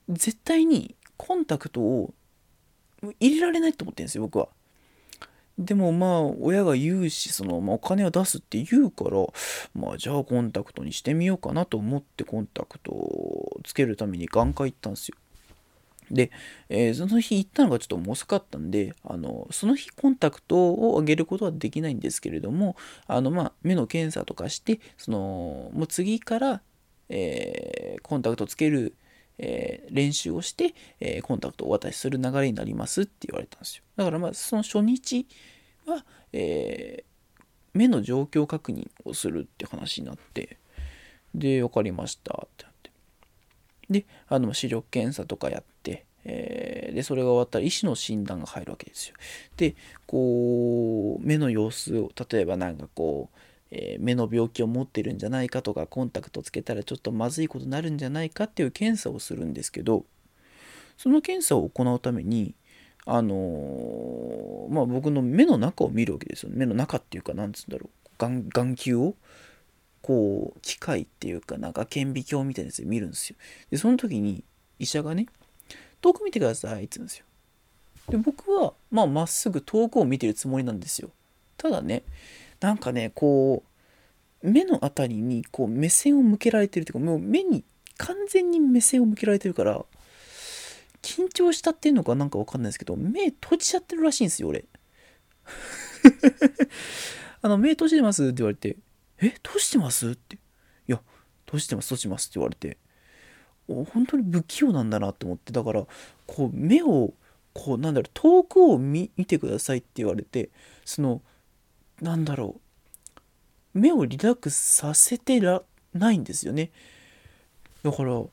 [0.09, 2.13] 絶対にコンタクトを
[3.19, 4.49] 入れられないと思ってるんですよ僕は。
[5.57, 9.25] でもまあ親が言うしその、まあ、お金を出すって言うから
[9.73, 15.17] まあじゃあコンタクトにしてみようかなと思ってコンタクトをつけるために眼科行ったんですよ。
[16.11, 16.31] で、
[16.69, 22.75] えー、その日行ったのがちょっと遅かったんで、あの、その日コンタクトを上げることはできないんですけれども、
[23.07, 26.61] あの、まあ、目の検査とかして、その、もう次から、
[27.09, 28.93] えー、コンタクトつける、
[29.37, 33.83] えー、練習をして、えコンタクトをお渡しする流れになりますって言われたんですよ。
[33.95, 35.27] だからまあ、その初日
[35.85, 37.03] は、え
[37.73, 40.57] 目の状況確認をするって話になって、
[41.33, 42.91] で、分かりましたってなって。
[43.89, 49.15] で、あの視力検査とかやって、えー、でそれが終わったら医師の診断が入るわけですよ
[49.57, 49.75] で
[50.07, 53.39] こう目の様子を例えばなんかこう
[53.71, 60.05] えー、目の病気を持ってるんじゃないかとかコンタクトつけたらちょっとまずいことになるんじゃないかっていう検査をするんですけど
[60.97, 62.55] その検査を行うために
[63.05, 67.89] あのー、まあ僕の目の中を見るわけですよ目の中っていうかなんつうんだろう。
[68.17, 69.15] 眼球を
[70.01, 73.35] こう機械っていうかなんか顕微鏡みたいなやつで見るんですよ。
[73.71, 74.43] でその時に
[74.79, 75.25] 医者がね
[75.99, 77.25] 遠く見てくださいって言うんですよ。
[78.09, 81.09] で僕はまあまっすぐ遠くを見てるつもりなんですよ。
[81.57, 82.03] ただね
[82.65, 83.63] なんかねこ
[84.41, 87.63] う目の辺りにこう目線を向けられてるというかもう目に
[87.97, 89.85] 完全に目線を向けられてるから
[91.01, 94.65] 緊張したっていうのかなんかわかんないですけど目閉じちゃってるらしいんですよ俺。
[97.43, 98.77] あの目閉じてますって言われて
[99.19, 100.09] え閉じてます？
[100.09, 100.35] って。
[100.35, 100.39] い
[100.87, 101.01] や、
[101.45, 102.77] 閉じてます、閉じてますって言われて、
[103.67, 105.85] 本当に不器用なんだなって思って、だから、
[106.27, 107.13] こう、目を、
[107.53, 110.49] こう、なんだろう、遠くを見てくださいって言われて、
[110.83, 111.21] その、
[112.01, 112.59] なんだろ
[113.73, 116.71] う、目をリラックスさせてらないんですよね。
[117.83, 118.23] だから、あ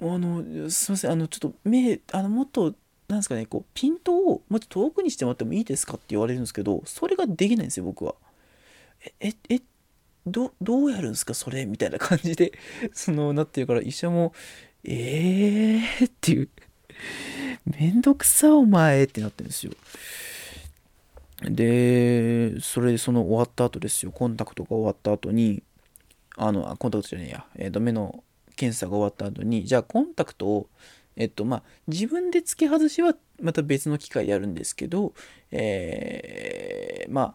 [0.00, 2.74] の、すいません、あの、ちょっと目、あの、もっと、
[3.08, 8.14] なんですかね、こう、ピントをもっと遠くにしてもらってもいいですかって言われるんですけど、それができないんですよ、僕は。
[9.20, 9.60] え、え、
[10.26, 11.66] ど、どうやるんですかそれ？
[11.66, 12.52] みたいな感じで、
[12.92, 14.32] その、なってるから、医者も、
[14.84, 16.48] えーっていう、
[17.78, 19.72] めんどくさお前ってなってるんですよ。
[21.42, 25.62] で、それでその終わった後ですよ、コンタクトが終わった後に、
[26.36, 28.24] あの、コンタクトじゃねえや、えっ、ー、と、目の
[28.56, 30.68] 検査が終わった後に、じゃあコンタクトを、
[31.16, 35.14] えっと、まあ、自分で付け外しはまた別の機会でやるんですけど、
[35.50, 37.34] えー、ま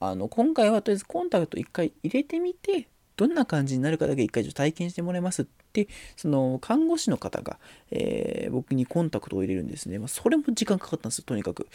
[0.00, 7.58] あ、あの今回はとりあえずコンタクト1回入れてみてどんな感じになるかだけ1回ちょっと体験してもらいますってその看護師の方が、
[7.90, 11.68] えー、僕にコンタクトを入れるんですね、まあ、それも時間かかったんですよとにかく。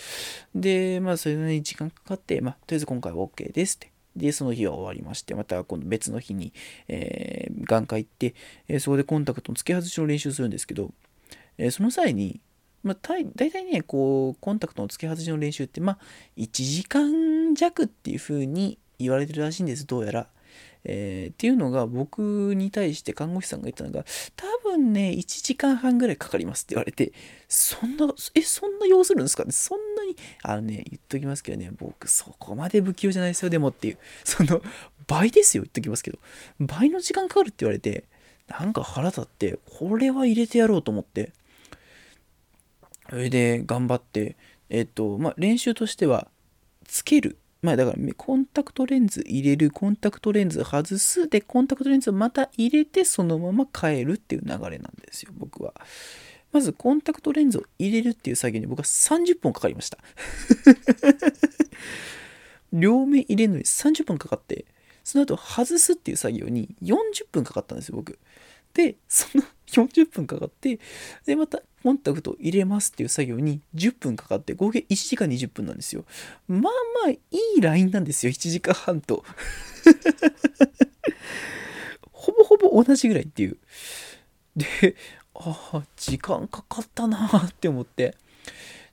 [0.55, 3.91] でまあそれなりに時間かかって、まあ、とりあえず今回は OK ですって。
[4.15, 6.53] で、その日は終わりまして、また今度別の日に、
[6.87, 8.35] えー、眼科行って、
[8.67, 10.91] えー、そこでコンタクトの付け外しの練習するんですけど、
[11.57, 12.41] えー、その際に、
[12.83, 15.97] まあ、大体ね、こう、コンタクトの付け外しの練習って、まあ、
[16.35, 20.27] 1時間弱っていう風に言われてるらしいんです、どうやら。
[20.83, 24.03] えー、っていうのが僕に対して看護師さんが言ったのが、
[24.35, 27.13] 多分ね、1時間半ぐらいかかりますって言われて、
[27.47, 29.51] そんな、え、そんな要するんですかね？
[29.51, 33.97] そんなに、あのね、言っときますけどね、僕そこまで不器用じゃないですよ、でもっていう。
[34.23, 34.61] その、
[35.07, 36.19] 倍ですよ、言っときますけど。
[36.59, 38.05] 倍の時間かかるって言われて、
[38.47, 41.31] なんか腹立って、これは入れてやろうと思って、
[43.09, 44.35] それで頑張って、
[44.69, 46.29] えっと、まあ、練習としては、
[46.85, 47.37] つける。
[47.61, 55.73] まあ、だから、コンタクトレンズ入れる、コンタクトレンズ外す、で、コンタクトレンズをまた入れて、そのまま変えるっていう流れなんですよ、僕は。
[56.51, 59.99] まず、コンタクトレンズを入れるっていう作業に僕は30分かかりました。
[62.73, 64.65] 両目入れるのに30分かかって、
[65.03, 68.17] その後外すっていう作業に40分かかったんですよ、僕。
[68.73, 70.79] で、その 40分かかって、
[71.25, 76.03] で、またコンタクト入れますっていう作業に10分かかって、合計1時間20分なんですよ。
[76.47, 76.69] まあま
[77.07, 77.19] あい
[77.57, 79.23] いラインなんですよ、1時間半と。
[82.11, 83.57] ほぼほぼ同じぐらいっていう。
[84.55, 84.95] で、
[85.33, 88.15] ああ、時間かかったなって思って。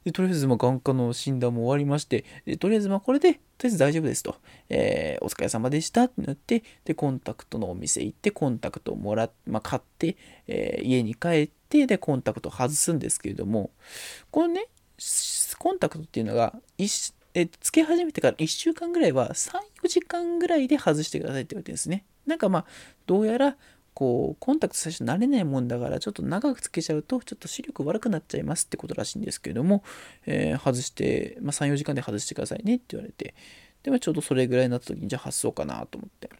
[0.04, 4.36] でとりあえずま眼科の診断も終わりましてでとりあえずまあこれでとりあえず大丈夫ですと、
[4.68, 13.70] えー、お疲れ様でしたってなってでコンタクトのお店行ってコンタクトをもら、まあ、買って、えー、家に帰ってでコンタクトを外すんですけれども
[14.30, 14.66] このね
[15.58, 16.54] コンタクトっていうのが
[17.34, 22.04] えつけ始めてから1週間ぐらいは34時間ぐらいで外してくださいって言われてるんですね。
[22.26, 22.64] なんかまあ
[23.06, 23.56] どうやら
[23.98, 29.82] こうコンタクト最初慣れないもんだからちょっと長くつけちゃうとちょっと視力悪くなっちゃいますってことらしいんですけれども、
[30.24, 33.34] えー、外して、まあ、34時間で外してくださいねって言われて
[33.82, 36.30] で、まあ、ちょうどそれぐらいになった時にじゃあ外そうかなと思って。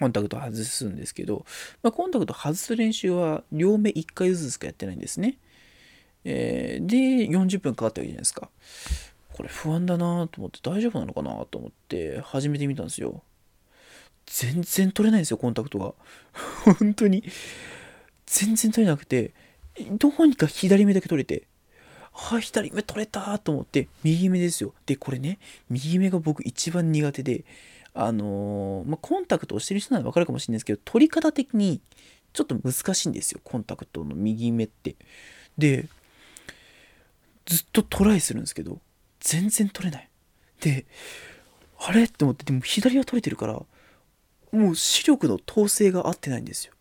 [0.00, 1.46] コンタクト外すんですけど、
[1.84, 5.38] まあ、コンタクト外す練習は両目1回ずつしかやってないんですね、
[6.24, 8.48] えー、で40分かかったわけじゃないですか。
[9.32, 13.22] これ不安だなと思って大丈夫なのかなと思って始めてみたんですよ。
[14.26, 15.94] 全然取れないんですよ、コンタクトが。
[16.78, 17.24] 本当に。
[18.26, 19.32] 全然取れなくて、
[19.92, 21.46] どうにか左目だけ取れて、
[22.12, 24.74] あ、左目取れたと思って、右目ですよ。
[24.86, 27.44] で、これね、右目が僕一番苦手で、
[27.92, 31.80] あのー、まあ、コンタクトをしてる人ならわかるかもしれないですけど、取り方的に
[32.32, 34.96] ちょっと難しいんですよ、コンタクトの右目って。
[35.58, 35.88] で、
[37.46, 38.80] ずっとトライするんですけど、
[39.20, 40.08] 全然取れない。
[40.60, 40.86] で、
[41.78, 42.04] あれ？
[42.04, 43.62] って思って、でも左は取れてるから、
[44.54, 46.72] もう視力の統制が合ってないんですよ。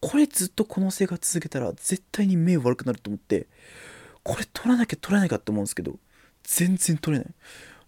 [0.00, 3.48] これずっとこの生活続けたら絶対に目悪くなると思って
[4.22, 5.96] これ取らなきゃ取らないかって思うんですけど
[6.42, 7.34] 全然取れない。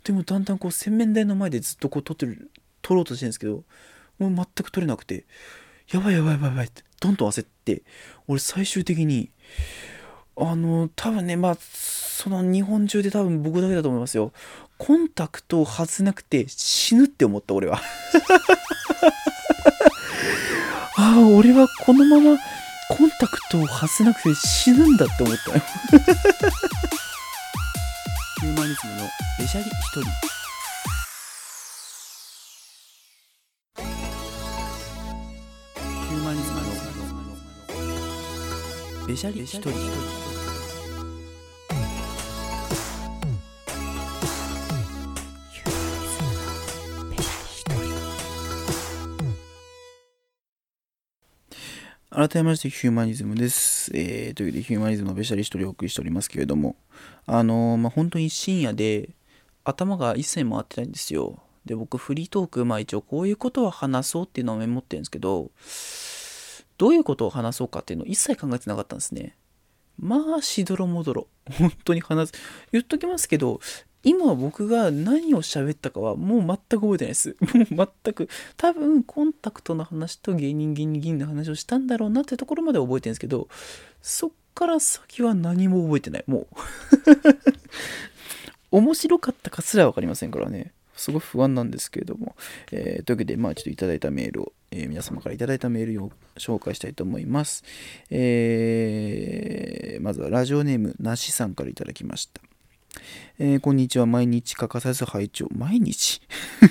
[0.04, 2.50] でもだんだんこう洗面台の前でずっとこう撮ってる
[2.82, 3.62] 撮ろうとしてるんですけど
[4.18, 5.24] もう全く取れなくて
[5.90, 7.82] やばいやばいやばいやばいってどんどん焦って
[8.26, 9.30] 俺最終的に
[10.36, 14.32] あの多分ねまあその日本中で多分僕だけだと思いますよ。
[14.78, 17.80] コンタクトを外せなくて死ぬって思った俺は。
[20.96, 22.38] ああ俺はこのまま
[22.88, 25.62] コンタクトを外せなくて死ぬんだって思ったよ。
[28.40, 30.00] ヒューマニズムのべしゃり一人。
[30.00, 36.66] ヒューマニズムの
[39.06, 40.31] べしゃり一人。
[52.28, 53.90] 改めましてヒューマニズムです。
[53.96, 56.76] えーというわけでヒューマニズムのべしゃり一人お送りしておりますけれども、
[57.26, 59.10] あのーまあ、本当に深夜で
[59.64, 61.40] 頭が一切回ってないんですよ。
[61.64, 65.50] で、僕フリートーク、まあ一応こういうことは話そうっていうのをメモってるんですけど、
[66.78, 69.36] どういうことを話そうかっていうのを一切考えてなかったんですね。
[69.98, 71.26] まあ、しどろもどろ。
[71.50, 72.34] 本当に話す。
[72.70, 73.58] 言っときますけど、
[74.04, 77.36] 今僕が何を喋ったかはもう全く覚えてないです。
[77.70, 78.28] もう全く。
[78.56, 83.48] 多分コンタクトの話と芸人芸人芸人の話をしたんだろうなってところまで覚えてるんですけど、
[84.00, 86.24] そっから先は何も覚えてない。
[86.26, 86.46] もう。
[88.76, 90.72] 面白かったかすら分かりませんからね。
[90.96, 92.34] すごい不安なんですけれども。
[92.70, 97.62] えーというわけで、まあちょっといただいたメールを、えー皆様からいただいたメールを紹介したいと思います。
[98.10, 102.40] えーまずはラジオネームなしさんからいただきました。
[103.38, 104.06] えーこんにちは。
[104.06, 105.48] 毎日欠かさず拝聴。
[105.56, 106.20] 毎日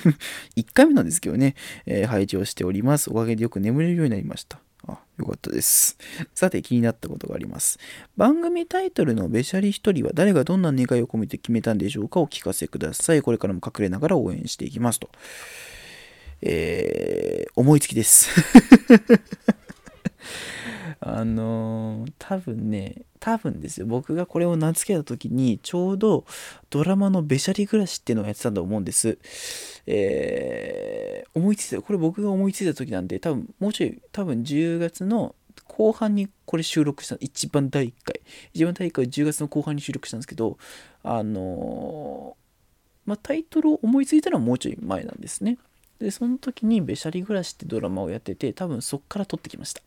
[0.56, 1.54] ?1 回目なんですけどね、
[1.86, 3.10] えー拝聴しております。
[3.10, 4.58] おかげでよく眠れるようになりました。
[4.86, 5.96] あ、よかったです。
[6.34, 7.78] さて、気になったことがあります。
[8.16, 13.22] 番組タイトルのべしゃり一人は誰がどんな願いを込めて決めたんでしょうかお聞かせください。
[13.22, 15.10] これからも隠れながら応援していきますと。
[16.40, 18.30] えー思いつきです。
[21.00, 23.86] あのー多分ね、多分ですよ。
[23.86, 26.24] 僕がこれを名付けた時に、ちょうど
[26.70, 29.16] ドラマのべしゃり暮らしっていうのをやってたんだと思うんです。
[29.86, 35.34] えー思いついた、これ僕が思いついた時なんで、多分もうちょい、多分10月の
[35.66, 38.20] 後半にこれ収録した、一番第1回。
[38.52, 40.58] 一番第1回10月の後半に収録したんですけど、
[41.04, 42.42] あのー
[43.06, 45.58] まあ、タイトルを思いついたのはもうちょい前なんですね。
[46.02, 49.82] で、その時にべしゃり暮らしってドラマをやってて、多分そっから撮ってきました。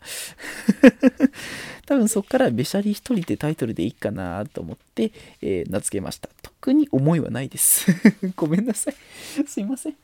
[1.85, 6.29] 多分そっからべしゃり一人ってタイトルでいいかなと思って、えー名付けました。
[6.41, 7.87] 特に思いはないです。
[8.35, 8.95] ごめんなさい。
[9.47, 9.95] すいません。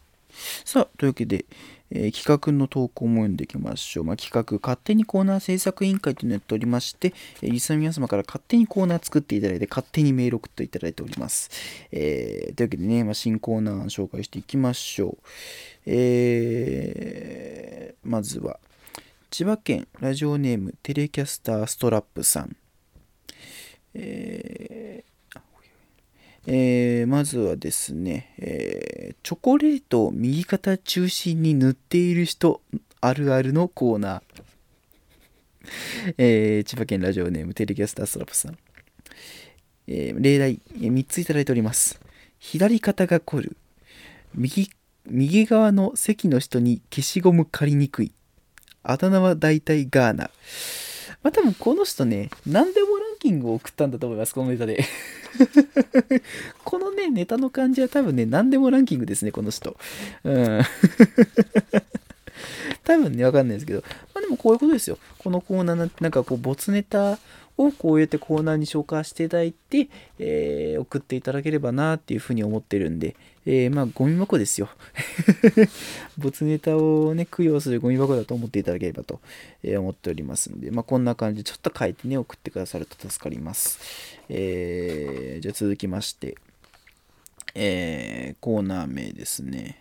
[0.66, 1.46] さあ、というわけで、
[1.92, 4.04] えー企画の投稿も読んでいきましょう。
[4.06, 11.50] まあ、企画、勝手にコーナー制作委員会というのをやっておりまして、えーリスナーの皆様から勝手にコーナー作っていただいて、勝手にメール送っていただいております。
[11.92, 15.18] えーというわけでね、まあ、新コーナー紹介していきましょう。
[15.86, 18.60] えーまずは、
[19.30, 22.56] 千葉県ラジオネームテレキャスターストラップさん。
[23.94, 25.11] えー
[26.48, 32.62] えーまずはですね、えーチョコレートを右肩中心に塗っている人
[33.00, 34.22] あるあるのコーナー。
[36.18, 38.58] えー千葉県ラジオネームテレキャスターストラップさん。
[39.88, 42.00] え例題え3ついただいております。
[42.40, 43.58] 左肩が凝る。
[44.34, 44.72] 右
[45.06, 48.12] 右側の席の人に消しゴム借りにくい。
[48.84, 50.32] あだ名は大体ガーナ。
[51.22, 54.84] まあ多分この人ね、何でもランキングを送ったんだと思います、このネタで。
[56.66, 59.78] このね、ネタの感じは多分ね、何でもランキングですね、この人。
[60.24, 60.62] うん。
[62.84, 64.98] 多分ね、わかんないですけど、まあでもこういうことですよ。
[65.20, 67.20] このコーナーなんて、なんかこう、没ネタ
[67.58, 74.70] をこうやってコーナーに紹介していただいて、えー送っていただければなっていうふうに思ってるんで、えーまあ、ゴミ箱ですよ。
[76.18, 79.20] 没ネタをね、供養するゴミ箱だと思っていただければと、
[79.64, 83.80] え思っておりますんで、まあ、こんな感じでちょっと書いてね、送ってくださると助かります。
[84.30, 86.36] えーじゃあ続きまして、
[87.56, 89.80] えーコーナー名ですね。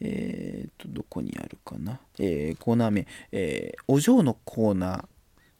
[0.00, 2.00] えーと、どこにあるかな。
[2.18, 5.04] えコーナー名、えお嬢のコーナー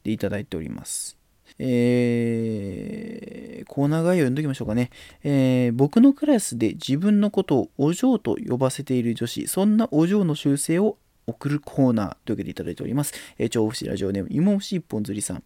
[0.03, 1.22] でいただいております。
[1.59, 4.91] えーコーナー概要読んどきましょうかね、
[5.23, 13.13] えー僕のクラスで自分のことをお嬢と呼ばせている女子、そんなお嬢の修正を送るコーナーというわけでいただいております。
[13.37, 15.43] えー、調布市ラジオネーム、芋虫一本釣りさん。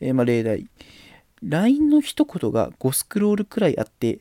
[0.00, 0.66] えーまあ、例題。
[1.42, 4.20] LINE の一言が5スクロールくらいあって、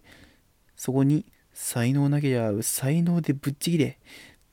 [0.75, 3.97] そこに才能なけりゃ才能でぶっちぎれ、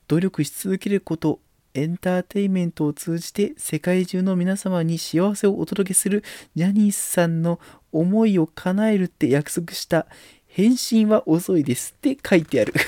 [0.07, 1.39] 努力し続けること
[1.73, 6.23] エンターテインメントを通じて世界中の皆様に幸せをお届けする
[6.55, 7.59] ジャニーさんの
[7.91, 10.07] 思いを叶えるって約束した
[10.47, 12.73] 返信は遅いですって書いてある。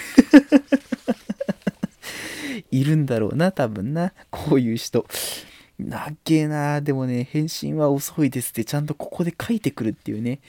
[2.72, 4.14] いるんだろうな多分な。
[4.30, 5.06] こういう人。
[5.80, 10.40] なっけえなでもね返信は遅いですってちゃんとここで書いてくるっていうね。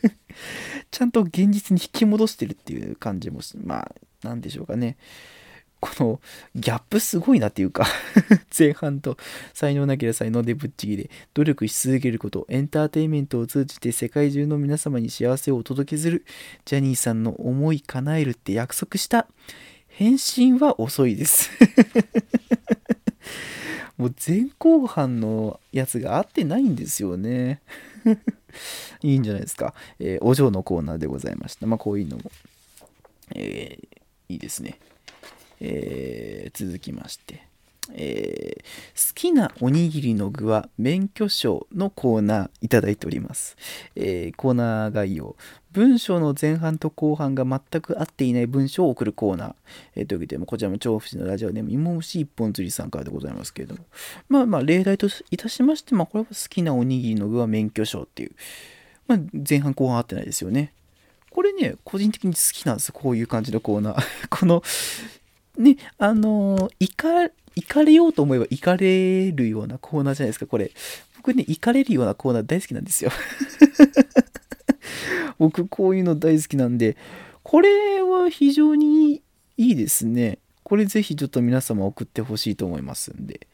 [0.90, 4.96] ちゃんと現実に引き戻してるっていう感じもまあなんでしょうかね。
[5.86, 6.20] この
[6.54, 7.86] ギャップすごいなっていうか
[8.56, 9.16] 前半と
[9.54, 16.24] 才能なければ才能でぶっちぎれ努力し続けることエンターテインメントを通じて世界中の皆様に幸せをお届けする
[16.64, 19.26] ジャニーさんの思い叶えるって約束した
[19.88, 21.50] 返信は遅いです。
[23.96, 27.62] もう前後半のやつが合ってないんですよね。
[29.02, 31.66] いいんじゃないですか、えー、お嬢のコーナーでございました。
[31.66, 32.30] まあこういうのも、
[33.34, 34.78] えー、いいですね。
[35.60, 37.46] えー、続きまして、
[37.92, 43.56] えー、好きなおにぎりの具は免許証のコーナーいただいております、
[43.94, 45.36] えー、コーナー概要。
[45.72, 49.54] 文章の前半と後半が全く合っていない文章を送るコーナー、
[49.94, 53.84] えー、というわけでこちらも調布市のラジオネーム芋虫一本釣りさんからでございますけれども。
[54.30, 58.32] まあまあ例題といたしまして、まあ、これは好きなおにぎりの具は免許証っていう、
[59.06, 60.72] まあ、前半後半合ってないですよね。
[61.36, 64.04] これね、個人的に好きなんですこういう感じのコーナー。
[64.30, 64.62] この、
[65.58, 70.70] ね、あのー、か、行かれようと思えば行かれるようなコーナーじゃないですか、これ。
[71.16, 73.10] 僕ね、行かれるようなコーナー大好きなんですよ。
[75.38, 76.96] 僕、こういうの大好きなんで、
[77.42, 79.22] これは非常に
[79.56, 80.38] いいですね。
[80.62, 83.46] これぜひちょっと皆様送ってほしいと思いますんで。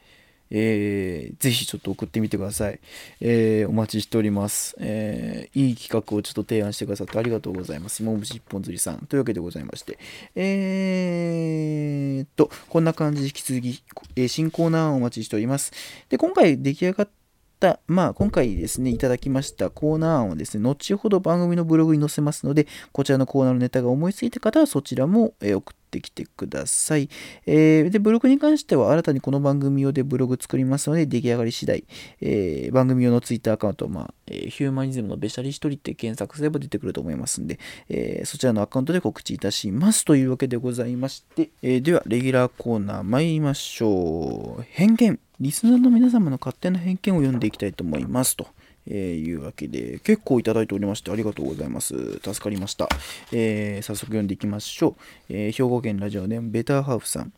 [0.53, 2.79] えー、ぜひちょっと送ってみてください。
[3.19, 8.03] えー、お待ちしております、えー、いい企画をちょっと提案してくださってありがとうございます。
[8.03, 8.99] もむし一本釣りさん。
[9.07, 9.97] というわけでございまして、
[10.35, 13.83] えー、っと、こんな感じで引き続き、
[14.15, 15.73] えー、新コーナーをお待ちしております。
[16.09, 17.22] で、今回出来上がった、
[17.63, 27.07] たまあ、今回ですね、いただきましたコーナー案をですね、後ほど番組のブログに載せますので、こちらのコーナーのネタが思いついた方はそちらも送ってきてください。
[27.45, 31.85] えー、で、ブログに関しては新たにこの番組用でブログ作りますので、出来上がり次第、
[32.19, 44.65] えー、番組用のツイッターアカウント、まあ、えー、ヒューマニズムのべしゃり一人って検索すれば出てくると思いますんで、えー、そちらのアカウントで告知いたしますというわけでございまして、え、では、レギュラーコーナー参りましょう。
[44.69, 45.17] 偏見。
[45.43, 48.47] リスナーの皆様の勝手な偏見を読んでいきたいと思いますと。
[48.87, 52.13] えー、いうわけで、結構いただいておりましてありがとうございます。
[52.19, 52.87] 助かりました。
[53.33, 54.95] えー、早速読んでいきましょ
[55.29, 55.33] う。
[55.33, 57.33] えー、兵庫県ラジオネームベターハーフさん。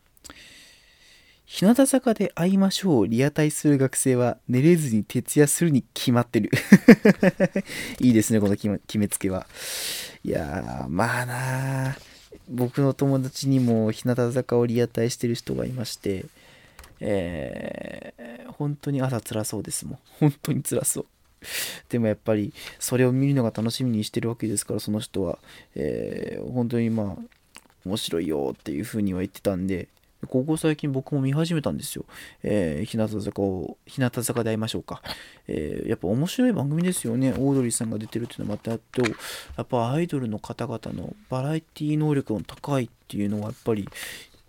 [1.47, 6.49] 日向坂で会いましょうリアタイする学生は寝れずに徹夜するに決まってる
[8.01, 9.47] いいですね、この決めつけは。
[10.23, 11.97] いやー、まあな
[12.49, 16.25] 僕の友達にも日向坂をリアタイしてる人がいまして、
[16.99, 19.99] えー、本当に朝辛そうですもん。
[20.19, 21.05] 本当に辛そう。
[21.89, 25.37] でもやっぱりそれを見るのが楽しみにしてるわけですからその人は、
[25.75, 27.23] えー、本当にまあ
[27.85, 29.87] 面白いよっていうふうには言ってたんで
[30.25, 32.05] ここ最近僕も見始めたんですよ。
[32.43, 35.01] えー、日向坂を、日向坂で会いましょうか。
[35.47, 37.33] えー、やっぱ面白い番組ですよね。
[37.33, 43.87] オードリーさんが出てるっていうのもあってあと、やっぱアイドルの方々のバラエティ能力の高いっていうのはやっぱり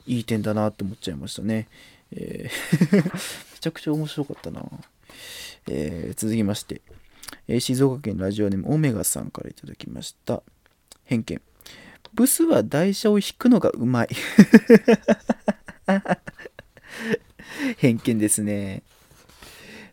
[0.07, 1.69] いい点だなって思っちゃいましたね。
[2.13, 4.63] えー めちゃくちゃ面白かったな。
[5.69, 6.83] えー、続きまして、
[7.49, 10.43] えー、静岡県ラジオネームオメガさんから頂きました。
[11.05, 11.41] 偏見。
[12.15, 14.09] ブスは台車を引くのがうまい。
[17.79, 18.83] 偏見ですね。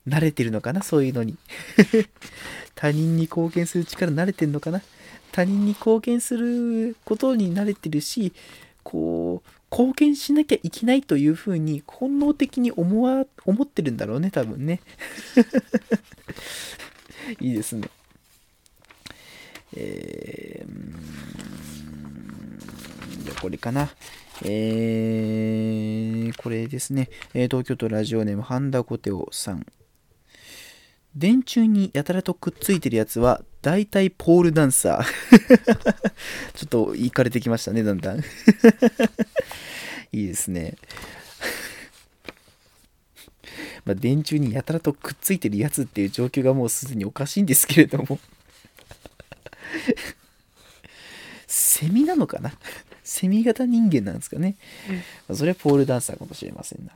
[0.07, 0.83] 慣れてるのかな？
[0.83, 1.37] そういうのに。
[2.75, 4.81] 他人に貢献する力慣れてるのかな？
[5.31, 8.33] 他人に貢献することに慣れてるし
[8.83, 14.79] こう貢献しなきゃいけないというふうに本能的に思わ思ってるんだろうね多分ね。
[17.41, 17.89] いいですね。
[19.75, 20.93] えー、
[23.23, 23.89] じゃあこれかな。
[24.43, 29.65] えー、これですね、え東京都ラジオネームハンダコテオさん。
[31.15, 35.05] 電柱にやたらとくっついてるやつは大体ポールダンサー
[36.55, 38.19] ちょっといかれてきましたねだんだん
[40.11, 40.75] いいですね。
[43.85, 48.19] まあ、電柱にやたらとくっついてるやつっていう状況がもうすでにおかしいんですけれども
[51.47, 52.53] セミなのかな？
[53.03, 54.55] セミ型人間なんですかね。
[55.27, 56.91] まあ、それはポールダンサーかもしれませんな。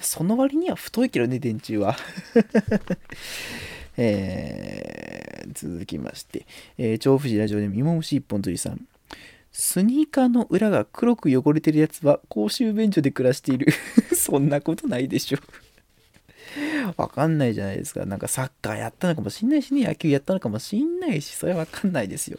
[0.00, 1.96] その割には太いけどね、電柱は。
[3.96, 6.46] えー、続きまして、
[6.76, 8.86] えー、調布市ラジオで芋虫一本鳥さん。
[9.50, 13.72] スニーカーの裏が黒く汚れてるやつは公衆便所で暮らしている
[14.14, 15.38] そんなことないでしょ
[16.96, 18.06] わかんないじゃないですか。
[18.06, 22.38] なんかサッカーやったのかもしんないしね、野球やったのかもしんないし、それはわかんないですよ。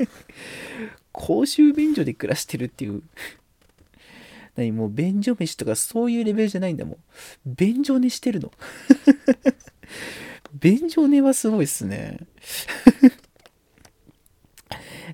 [1.12, 3.02] 公衆便所で暮らしてるっていう。
[4.56, 6.96] 何もう便所飯とかそういうレベルじゃないんだもん。
[7.46, 8.52] 便所寝してるの。
[10.58, 12.18] 便所寝はすごいっすね。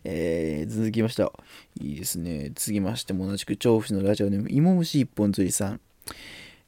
[0.04, 1.32] えー、続きました。
[1.80, 2.52] いいですね。
[2.54, 5.80] 続きましても同じく調布市のラジオネーム、芋虫一本釣りさん。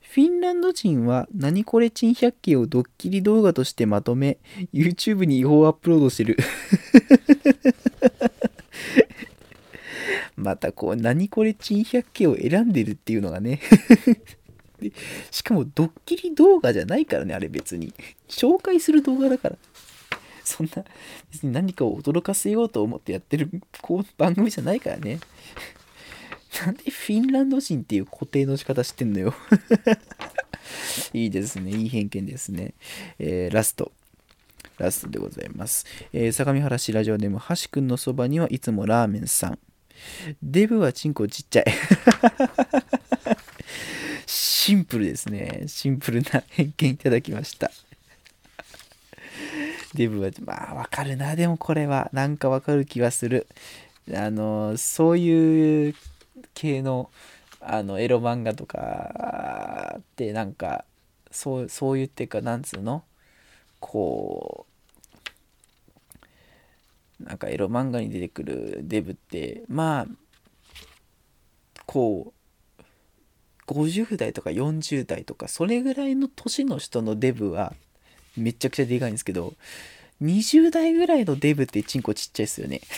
[0.01, 4.39] フィンランド人は何これ珍百景をドッキリ動画としてまとめ、
[4.73, 6.37] YouTube に違法アップロードしてる。
[10.39, 13.61] またこう、何これ珍百景を選んでるっていうのがね
[15.30, 17.93] しかもドッキリ動画じゃないからね、あれ別に。
[18.28, 19.59] 紹介する動画だから。
[20.45, 20.84] そんな、
[21.30, 23.51] 別に何かを驚かせようと思ってやってる
[23.82, 25.18] こう番組じゃないからね。
[26.64, 29.34] なんでフィンランド人っていう固定の仕方してんのよ
[31.12, 31.72] いいですね。
[31.72, 32.74] いい偏見ですね。
[33.18, 33.93] えー、ラスト。
[34.78, 35.84] ラストでございます。
[36.12, 39.59] えー、相模原市ラジオネーム、橋くんのそばにはいつもラーメンさん。
[40.42, 41.64] デブはチンコちっちゃい
[44.26, 45.64] シンプルですね。
[45.66, 47.70] シンプルな偏見いただきました。
[49.94, 51.34] デブは、まあ、わかるな。
[51.34, 53.46] でもこれは、なんかわかる気はする。
[54.14, 55.94] あの、そういう
[56.55, 57.11] 系の、
[57.61, 60.84] あの、エロ漫画とかって、なんか、
[61.30, 63.05] そう、そういうっていうか、なんつうの？
[63.80, 64.68] こう、
[67.21, 70.07] なんかエロ漫画に出てくるデブって、まあ、
[71.87, 72.83] こう、
[73.66, 77.75] 50代とか40代とか、それぐらいの年の人のデブは、
[78.37, 79.55] めちゃくちゃでかいんですけど、
[80.23, 82.81] 20代ぐらいのデブってチンコちっちゃいですよね。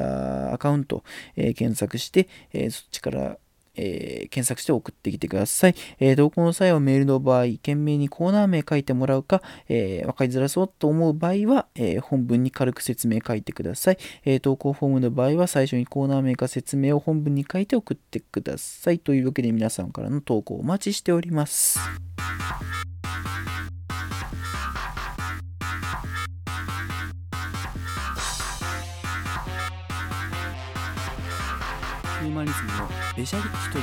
[0.50, 1.04] ーアカウント、
[1.36, 3.38] えー、検索して、えー、そっちから
[3.76, 5.74] えー、検索して送ってきてください。
[5.98, 18.98] えー、投稿の際はメールの場合、懸命にコーナー名書いてもらうか、えー、分かりづらそうと思う場合は、え本文に軽く説明書いてください、え投稿フォームの場合は最初にコーナー名か説明を本文に書いて送ってください。
[18.98, 21.78] というわけで皆さんからの投稿お待ちしております。
[32.20, 33.78] ヒューマニズムのベシャリ一人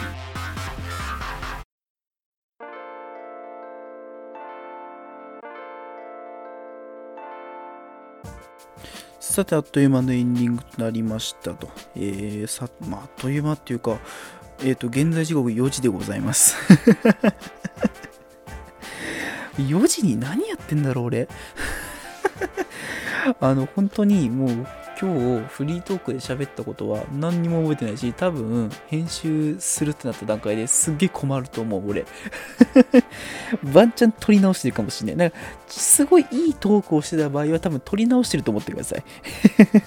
[9.19, 11.69] さて、あっという間のエンディングとなりましたと。
[11.95, 13.99] えー、さ、まあ、あっという間っていうか、
[14.59, 16.57] えっ、ー、と、現在時刻4時でございます。
[19.57, 21.29] 4時に何やってんだろう、俺。
[23.39, 24.67] あの、本当にもう、
[25.01, 32.05] 今日フリートークで喋ったことは何にも覚えてないし、多分編集するってなった段階ですっげえ困ると思う、俺。
[33.73, 35.29] ワンチャン撮り直してるかもしれない。
[35.29, 35.37] なんか、
[35.69, 39.03] すごいいいトークをしてた場合は多分撮り直してると思ってください。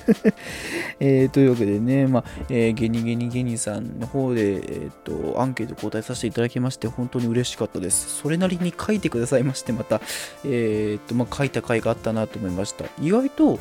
[0.99, 8.17] えー、というわけでね、まあ、えー、ゲニゲニゲニさんの方で、えー、っと、アンケート答えさせていただきまして、本当に嬉しかったです。
[8.17, 10.01] それなりに書いてくださいまして、また、
[10.45, 12.87] えー、と、まあ、書いた回があったなと思いました。
[13.01, 13.61] 意外と、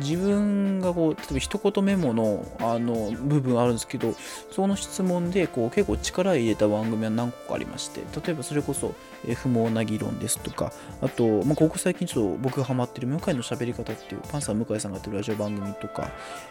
[0.00, 4.14] 自分がこう例えば一言メモのあの部分あるんですけど
[4.50, 8.94] その質問でこう結構力入れた番組は何個かありまして例えばそれこそ
[9.34, 16.10] 不毛な議論ですとかあと、まあ、ここ最近ちょっと僕がハマってる向井の喋り方っていうパンサー向井さんがやってるラジオ番組とか、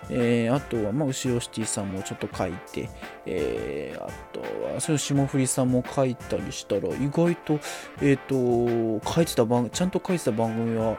[0.09, 2.89] えー、あとはまあ後ろシティさんもちょっと書いて、
[3.25, 4.41] えー、あと
[4.73, 7.59] はそれ霜降りさんも書いたりしたら意外と
[8.01, 10.97] えっ、ー、と書いてた番ちゃんと書いてた番組は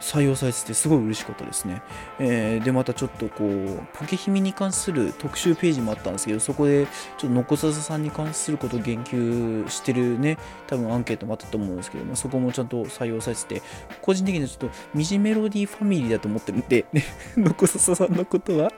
[0.00, 1.82] 採用されててすごい嬉しかったですね。
[2.18, 6.86] えー、で、またちょっとこう、ポケヒミに関する特集ページもあったんですけど、そこで
[7.18, 13.62] ちょっとノコサザさんに関することを言及してるね、多分アンケートもあったと思うんですけど、まあ、そこもちゃんと採用されてて、
[14.02, 17.04] 個人的にはちょっとミジメロディファミリーだと思ってるんで、ね、
[17.36, 18.72] ノコサザさんのことは、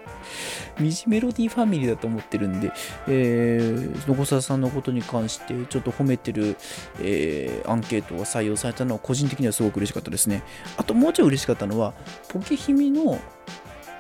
[0.78, 2.72] ミジメロディファミリーだと思ってるんで、
[3.08, 6.56] えー、ノコサザさんのことに関してちょっと褒めてる、
[7.00, 10.42] えー、アンケートが採用されたのは個人的にはすごく嬉しかったですね。
[10.76, 11.94] あともうもうちょい嬉しかったのは、
[12.28, 13.20] ポケヒミの、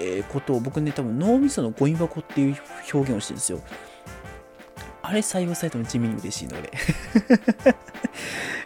[0.00, 2.56] えー、ことを僕ね、多分脳みそのゴミ箱っていう
[2.92, 3.60] 表現をしてるんですよ。
[5.02, 6.72] あれ採用されても地味に嬉しいので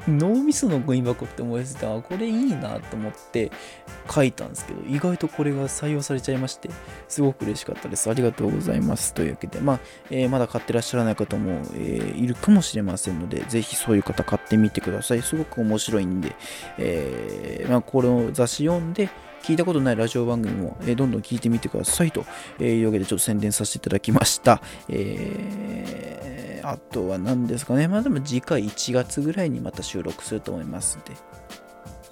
[0.09, 3.51] 脳みそのゴミ箱って思いついたこれいいなと思って
[4.11, 6.71] 書いたんですけど、意外とこれが採用されちゃいまして、
[7.09, 8.11] すごく嬉しかったです。
[8.11, 9.15] ありがとうございます。
[9.15, 9.81] というわけで、まあ、
[10.11, 15.23] えー、まだ買ってらっしゃらない方も、えー、いるかもしれませんので、ぜひそういう方買ってみてください。
[15.23, 16.35] すごく面白いんで、
[16.79, 19.09] えー、まあ、この雑誌読んで、
[19.43, 22.25] 聞いたことないラジオ番組も、えー、どんどん聞いてみてくださいと
[22.63, 24.61] いうわけでちょっと宣伝させていただきました。
[24.89, 27.89] えー、あとは何ですかね。
[27.89, 31.13] まあでも次回1月ぐらいにまた収録すると思いますんで。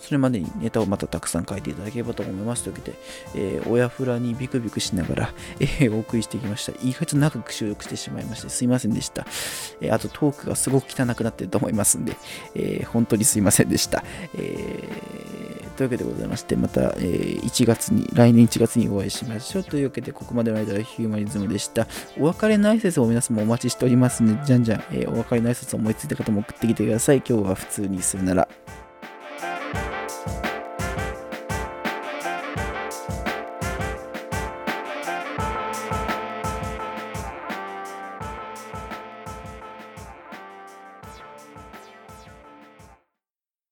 [0.09, 2.99] それまでにネタをまたたくさん書いていただければと思いますというわけで、
[3.35, 6.73] えー、親フラにビクビクしながら、えー、お送りしてきました。
[6.83, 9.27] 意外と長く収録してしまいまして、すいませんでした。
[9.83, 12.17] えー、あとトークがすごく汚くなってると思いますんで、
[12.55, 14.03] え本当にすいませんでした。
[14.33, 19.65] えーというわけでございまして、また、えー、1月に、来年1月にお会いしましょう。
[19.65, 21.87] というわけで、ここまでの間はヒューマニズムでした。
[22.19, 27.19] お別れの挨拶を皆さんもお待ちしておりますので、じゃんじゃん、えー、お別れの挨拶を思いついた方も送ってきてください。
[27.19, 28.49] 今日は普通にするなら。